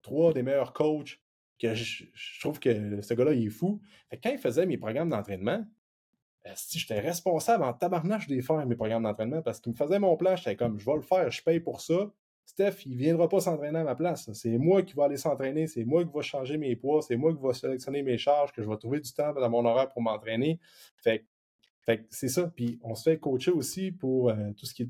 trois 0.02 0.34
des 0.34 0.42
meilleurs 0.42 0.74
coachs 0.74 1.20
que 1.60 1.74
je, 1.76 2.06
trouve 2.40 2.60
que 2.60 3.02
ce 3.02 3.14
gars-là, 3.14 3.34
il 3.34 3.48
est 3.48 3.50
fou. 3.50 3.82
quand 4.24 4.32
il 4.32 4.40
faisait 4.40 4.66
mes 4.66 4.78
programmes 4.78 5.10
d'entraînement, 5.10 5.64
si 6.56 6.80
j'étais 6.80 7.00
responsable 7.00 7.64
en 7.64 7.74
tabarnache 7.74 8.28
des 8.28 8.42
faire 8.42 8.66
mes 8.66 8.76
programmes 8.76 9.04
d'entraînement 9.04 9.44
parce 9.44 9.60
qu'il 9.60 9.74
me 9.74 9.78
faisait 9.78 10.00
mon 10.00 10.18
plan, 10.18 10.36
j'étais 10.36 10.56
comme 10.56 10.80
je 10.80 10.86
vais 10.86 10.96
le 10.96 11.02
faire, 11.02 11.30
je 11.30 11.44
paye 11.44 11.60
pour 11.60 11.82
ça. 11.82 12.12
Steph, 12.46 12.86
il 12.86 12.94
ne 12.94 12.98
viendra 12.98 13.30
pas 13.30 13.40
s'entraîner 13.40 13.80
à 13.80 13.84
ma 13.84 13.96
place. 13.96 14.32
C'est 14.34 14.58
moi 14.58 14.82
qui 14.82 14.96
vais 14.96 15.04
aller 15.04 15.18
s'entraîner, 15.18 15.68
c'est 15.68 15.86
moi 15.86 16.04
qui 16.04 16.12
vais 16.14 16.24
changer 16.24 16.58
mes 16.58 16.76
poids, 16.76 17.02
c'est 17.02 17.16
moi 17.16 17.34
qui 17.34 17.42
vais 17.42 17.54
sélectionner 17.54 18.02
mes 18.02 18.18
charges, 18.18 18.52
que 18.52 18.64
je 18.64 18.68
vais 18.68 18.78
trouver 18.78 19.00
du 19.00 19.14
temps 19.14 19.32
dans 19.34 19.50
mon 19.50 19.64
horaire 19.64 19.88
pour 19.90 20.02
m'entraîner. 20.02 20.60
Fait, 20.98 21.26
fait 21.86 22.06
c'est 22.10 22.30
ça. 22.30 22.52
Puis 22.56 22.80
on 22.84 22.96
se 22.96 23.04
fait 23.04 23.20
coacher 23.20 23.52
aussi 23.52 23.92
pour 23.92 24.30
euh, 24.30 24.52
tout 24.58 24.66
ce 24.66 24.74
qui 24.74 24.84
est 24.84 24.90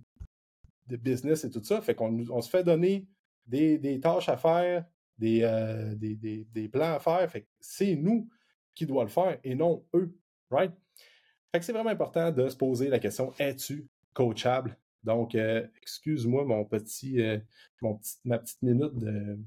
de 0.88 0.98
business 0.98 1.44
et 1.44 1.50
tout 1.50 1.64
ça. 1.64 1.82
Fait 1.82 1.96
qu'on 1.96 2.26
on 2.30 2.42
se 2.42 2.50
fait 2.50 2.64
donner 2.64 3.08
des, 3.48 4.00
tâches 4.02 4.30
à 4.30 4.38
faire, 4.38 4.86
euh, 5.24 5.96
des, 5.96 6.16
des, 6.16 6.70
plans 6.70 6.94
à 6.96 7.00
faire. 7.00 7.30
Fait 7.30 7.48
c'est 7.60 7.96
nous 7.96 8.30
qui 8.74 8.86
doit 8.86 9.04
le 9.04 9.10
faire 9.10 9.40
et 9.44 9.56
non 9.56 9.86
eux. 9.94 10.14
Right? 10.50 10.74
Fait 11.52 11.60
que 11.60 11.66
c'est 11.66 11.74
vraiment 11.74 11.90
important 11.90 12.32
de 12.32 12.50
se 12.50 12.56
poser 12.56 12.90
la 12.90 13.00
question 13.00 13.34
es-tu 13.40 13.88
coachable? 14.14 14.78
Donc, 15.04 15.34
euh, 15.36 15.66
excuse-moi 15.82 16.46
mon 16.46 16.64
petit, 16.66 17.20
mon 17.82 18.00
ma 18.24 18.38
petite 18.38 18.62
minute 18.62 18.96
de, 18.96 19.38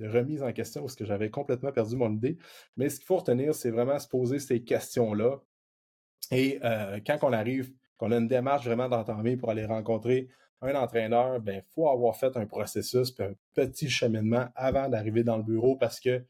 remise 0.00 0.42
en 0.42 0.52
question 0.52 0.80
parce 0.82 0.96
que 0.96 1.04
j'avais 1.04 1.30
complètement 1.30 1.70
perdu 1.72 1.96
mon 1.96 2.12
idée. 2.12 2.38
Mais 2.76 2.88
ce 2.88 2.96
qu'il 2.96 3.06
faut 3.06 3.18
retenir, 3.18 3.54
c'est 3.54 3.70
vraiment 3.70 3.98
se 3.98 4.08
poser 4.08 4.38
ces 4.38 4.62
questions-là. 4.62 5.40
Et 6.30 6.58
euh, 6.64 7.00
quand 7.06 7.18
on 7.22 7.32
arrive, 7.32 7.72
qu'on 7.98 8.12
a 8.12 8.16
une 8.16 8.28
démarche 8.28 8.64
vraiment 8.64 8.88
d'entamer 8.88 9.36
pour 9.36 9.50
aller 9.50 9.64
rencontrer 9.64 10.28
un 10.62 10.74
entraîneur, 10.74 11.40
ben, 11.40 11.56
il 11.56 11.72
faut 11.74 11.88
avoir 11.88 12.16
fait 12.16 12.36
un 12.36 12.46
processus, 12.46 13.12
un 13.20 13.32
petit 13.54 13.90
cheminement 13.90 14.46
avant 14.54 14.88
d'arriver 14.88 15.24
dans 15.24 15.36
le 15.36 15.42
bureau 15.42 15.76
parce 15.76 16.00
que 16.00 16.24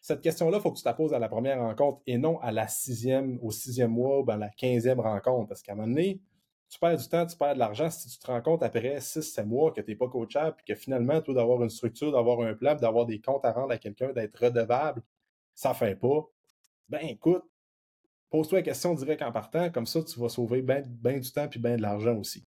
cette 0.00 0.20
question-là, 0.20 0.58
il 0.58 0.60
faut 0.60 0.70
que 0.70 0.78
tu 0.78 0.84
la 0.84 0.94
poses 0.94 1.12
à 1.14 1.18
la 1.18 1.28
première 1.28 1.58
rencontre 1.60 2.00
et 2.06 2.16
non 2.16 2.38
à 2.40 2.52
la 2.52 2.68
sixième, 2.68 3.38
au 3.42 3.50
sixième 3.50 3.90
mois 3.90 4.20
ou 4.20 4.30
à 4.30 4.36
la 4.36 4.50
quinzième 4.50 5.00
rencontre. 5.00 5.48
Parce 5.48 5.62
qu'à 5.62 5.72
un 5.72 5.74
moment 5.74 5.88
donné, 5.88 6.20
tu 6.68 6.78
perds 6.78 6.96
du 6.96 7.08
temps, 7.08 7.26
tu 7.26 7.36
perds 7.36 7.54
de 7.54 7.58
l'argent 7.58 7.90
si 7.90 8.08
tu 8.08 8.18
te 8.18 8.26
rends 8.26 8.40
compte 8.40 8.62
après 8.62 9.00
six, 9.00 9.22
sept 9.22 9.46
mois 9.46 9.72
que 9.72 9.80
tu 9.80 9.90
n'es 9.90 9.96
pas 9.96 10.08
coachable 10.08 10.56
et 10.60 10.72
que 10.72 10.78
finalement, 10.78 11.20
toi, 11.20 11.34
d'avoir 11.34 11.62
une 11.62 11.70
structure, 11.70 12.12
d'avoir 12.12 12.40
un 12.40 12.54
plan, 12.54 12.74
d'avoir 12.74 13.06
des 13.06 13.20
comptes 13.20 13.44
à 13.44 13.52
rendre 13.52 13.72
à 13.72 13.78
quelqu'un, 13.78 14.12
d'être 14.12 14.36
redevable, 14.36 15.02
ça 15.54 15.70
ne 15.70 15.74
fait 15.74 15.96
pas. 15.96 16.28
Ben 16.88 17.00
écoute, 17.02 17.44
pose-toi 18.36 18.58
la 18.58 18.64
question 18.64 18.92
direct 18.92 19.22
en 19.22 19.32
partant, 19.32 19.70
comme 19.70 19.86
ça, 19.86 20.02
tu 20.02 20.20
vas 20.20 20.28
sauver 20.28 20.60
bien 20.60 20.82
du 21.18 21.32
temps 21.32 21.48
et 21.50 21.58
bien 21.58 21.76
de 21.76 21.80
l'argent 21.80 22.18
aussi. 22.18 22.44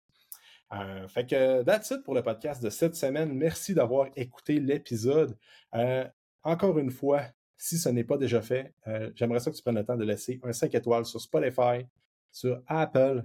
Euh, 0.72 1.08
fait 1.08 1.26
que 1.26 1.64
that's 1.64 1.90
it 1.90 2.04
pour 2.04 2.14
le 2.14 2.22
podcast 2.22 2.62
de 2.62 2.70
cette 2.70 2.94
semaine. 2.94 3.32
Merci 3.32 3.74
d'avoir 3.74 4.06
écouté 4.14 4.60
l'épisode. 4.60 5.36
Euh, 5.74 6.06
encore 6.44 6.78
une 6.78 6.92
fois, 6.92 7.22
si 7.56 7.78
ce 7.78 7.88
n'est 7.88 8.04
pas 8.04 8.16
déjà 8.16 8.40
fait, 8.40 8.72
euh, 8.86 9.10
j'aimerais 9.16 9.40
ça 9.40 9.50
que 9.50 9.56
tu 9.56 9.62
prennes 9.62 9.74
le 9.74 9.84
temps 9.84 9.96
de 9.96 10.04
laisser 10.04 10.38
un 10.44 10.52
5 10.52 10.72
étoiles 10.72 11.04
sur 11.04 11.20
Spotify, 11.20 11.84
sur 12.30 12.62
Apple, 12.68 13.24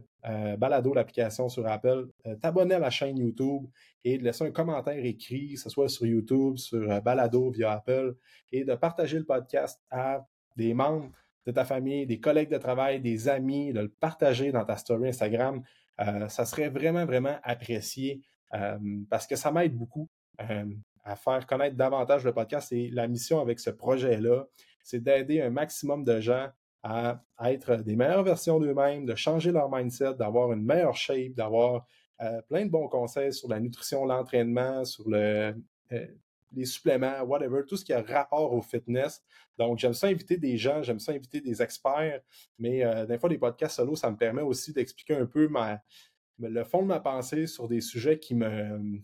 Balado, 0.58 0.96
l'application 0.96 1.48
sur 1.50 1.68
Apple, 1.68 2.08
t'abonner 2.42 2.76
à 2.76 2.80
la 2.80 2.90
chaîne 2.90 3.18
YouTube 3.18 3.68
et 4.04 4.18
de 4.18 4.24
laisser 4.24 4.46
un 4.46 4.52
commentaire 4.52 5.06
écrit, 5.06 5.54
que 5.54 5.60
ce 5.60 5.70
soit 5.70 5.88
sur 5.88 6.06
YouTube, 6.08 6.58
sur 6.58 7.02
Balado 7.02 7.52
via 7.52 7.72
Apple, 7.72 8.16
et 8.52 8.66
de 8.66 8.76
partager 8.76 9.20
le 9.20 9.24
podcast 9.26 9.80
à 9.90 10.28
des 10.58 10.74
membres 10.74 11.12
de 11.48 11.52
ta 11.52 11.66
famille, 11.66 12.06
des 12.06 12.20
collègues 12.20 12.50
de 12.50 12.58
travail, 12.58 13.00
des 13.00 13.30
amis, 13.30 13.74
de 13.74 13.80
le 13.80 13.90
partager 13.90 14.52
dans 14.52 14.66
ta 14.66 14.76
story 14.76 15.08
Instagram. 15.08 15.64
ça 16.28 16.46
serait 16.46 16.70
vraiment, 16.70 17.06
vraiment 17.06 17.38
apprécié 17.42 18.22
parce 19.10 19.26
que 19.26 19.36
ça 19.36 19.52
m'aide 19.52 19.76
beaucoup 19.76 20.10
à 21.08 21.16
faire 21.16 21.48
connaître 21.48 21.78
davantage 21.78 22.26
le 22.26 22.34
podcast. 22.34 22.72
Et 22.74 22.90
la 22.90 23.08
mission 23.08 23.40
avec 23.40 23.60
ce 23.60 23.70
projet-là, 23.70 24.46
c'est 24.84 25.02
d'aider 25.02 25.42
un 25.42 25.50
maximum 25.50 26.04
de 26.04 26.20
gens 26.20 26.50
à, 26.84 27.22
être 27.46 27.78
des 27.78 27.96
meilleures 27.96 28.24
versions 28.24 28.60
d'eux-mêmes, 28.60 29.06
de 29.06 29.16
changer 29.16 29.52
leur 29.52 29.70
mindset, 29.70 30.16
d'avoir 30.16 30.52
une 30.54 30.64
meilleure 30.64 30.96
shape, 30.96 31.34
d'avoir 31.34 31.86
euh, 32.22 32.42
plein 32.50 32.66
de 32.66 32.72
bons 32.72 32.88
conseils 32.88 33.34
sur 33.34 33.50
la 33.50 33.60
nutrition, 33.60 34.06
l'entraînement, 34.06 34.86
sur 34.86 35.10
le, 35.10 35.56
euh, 35.92 36.08
les 36.54 36.66
suppléments, 36.66 37.22
whatever, 37.24 37.62
tout 37.68 37.78
ce 37.78 37.86
qui 37.86 37.94
a 37.94 38.02
rapport 38.02 38.54
au 38.54 38.62
fitness. 38.62 39.22
Donc, 39.58 39.80
j'aime 39.80 39.94
ça 39.94 40.08
inviter 40.08 40.38
des 40.38 40.58
gens, 40.58 40.82
j'aime 40.84 41.00
ça 41.00 41.12
inviter 41.12 41.42
des 41.42 41.62
experts, 41.62 42.22
mais 42.58 42.84
euh, 42.84 43.06
des 43.06 43.18
fois, 43.18 43.30
les 43.30 43.38
podcasts 43.38 43.76
solo, 43.76 43.96
ça 43.96 44.10
me 44.12 44.18
permet 44.18 44.42
aussi 44.42 44.72
d'expliquer 44.74 45.16
un 45.16 45.26
peu 45.26 45.48
ma, 45.48 45.82
le 46.40 46.64
fond 46.64 46.82
de 46.82 46.88
ma 46.88 47.00
pensée 47.00 47.48
sur 47.48 47.68
des 47.68 47.82
sujets 47.82 48.20
qui 48.20 48.36
me, 48.36 49.02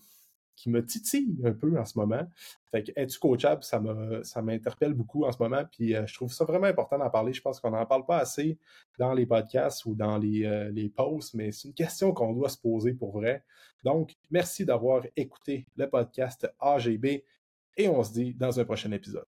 qui 0.55 0.69
me 0.69 0.85
titille 0.85 1.35
un 1.43 1.51
peu 1.51 1.77
en 1.79 1.85
ce 1.85 1.97
moment. 1.97 2.27
Fait 2.71 2.83
que 2.83 2.91
es-tu 2.95 3.19
coachable, 3.19 3.63
ça 3.63 3.81
ça 4.23 4.41
m'interpelle 4.41 4.93
beaucoup 4.93 5.25
en 5.25 5.31
ce 5.31 5.41
moment, 5.41 5.63
puis 5.71 5.95
euh, 5.95 6.05
je 6.05 6.13
trouve 6.13 6.31
ça 6.31 6.45
vraiment 6.45 6.67
important 6.67 6.97
d'en 6.97 7.09
parler. 7.09 7.33
Je 7.33 7.41
pense 7.41 7.59
qu'on 7.59 7.71
n'en 7.71 7.85
parle 7.85 8.05
pas 8.05 8.17
assez 8.17 8.57
dans 8.97 9.13
les 9.13 9.25
podcasts 9.25 9.85
ou 9.85 9.95
dans 9.95 10.17
les, 10.17 10.45
euh, 10.45 10.69
les 10.71 10.89
posts, 10.89 11.33
mais 11.33 11.51
c'est 11.51 11.67
une 11.67 11.73
question 11.73 12.11
qu'on 12.13 12.33
doit 12.33 12.49
se 12.49 12.57
poser 12.57 12.93
pour 12.93 13.11
vrai. 13.11 13.43
Donc, 13.83 14.15
merci 14.31 14.65
d'avoir 14.65 15.03
écouté 15.15 15.65
le 15.75 15.89
podcast 15.89 16.47
AGB 16.59 17.23
et 17.77 17.89
on 17.89 18.03
se 18.03 18.13
dit 18.13 18.33
dans 18.33 18.59
un 18.59 18.65
prochain 18.65 18.91
épisode. 18.91 19.32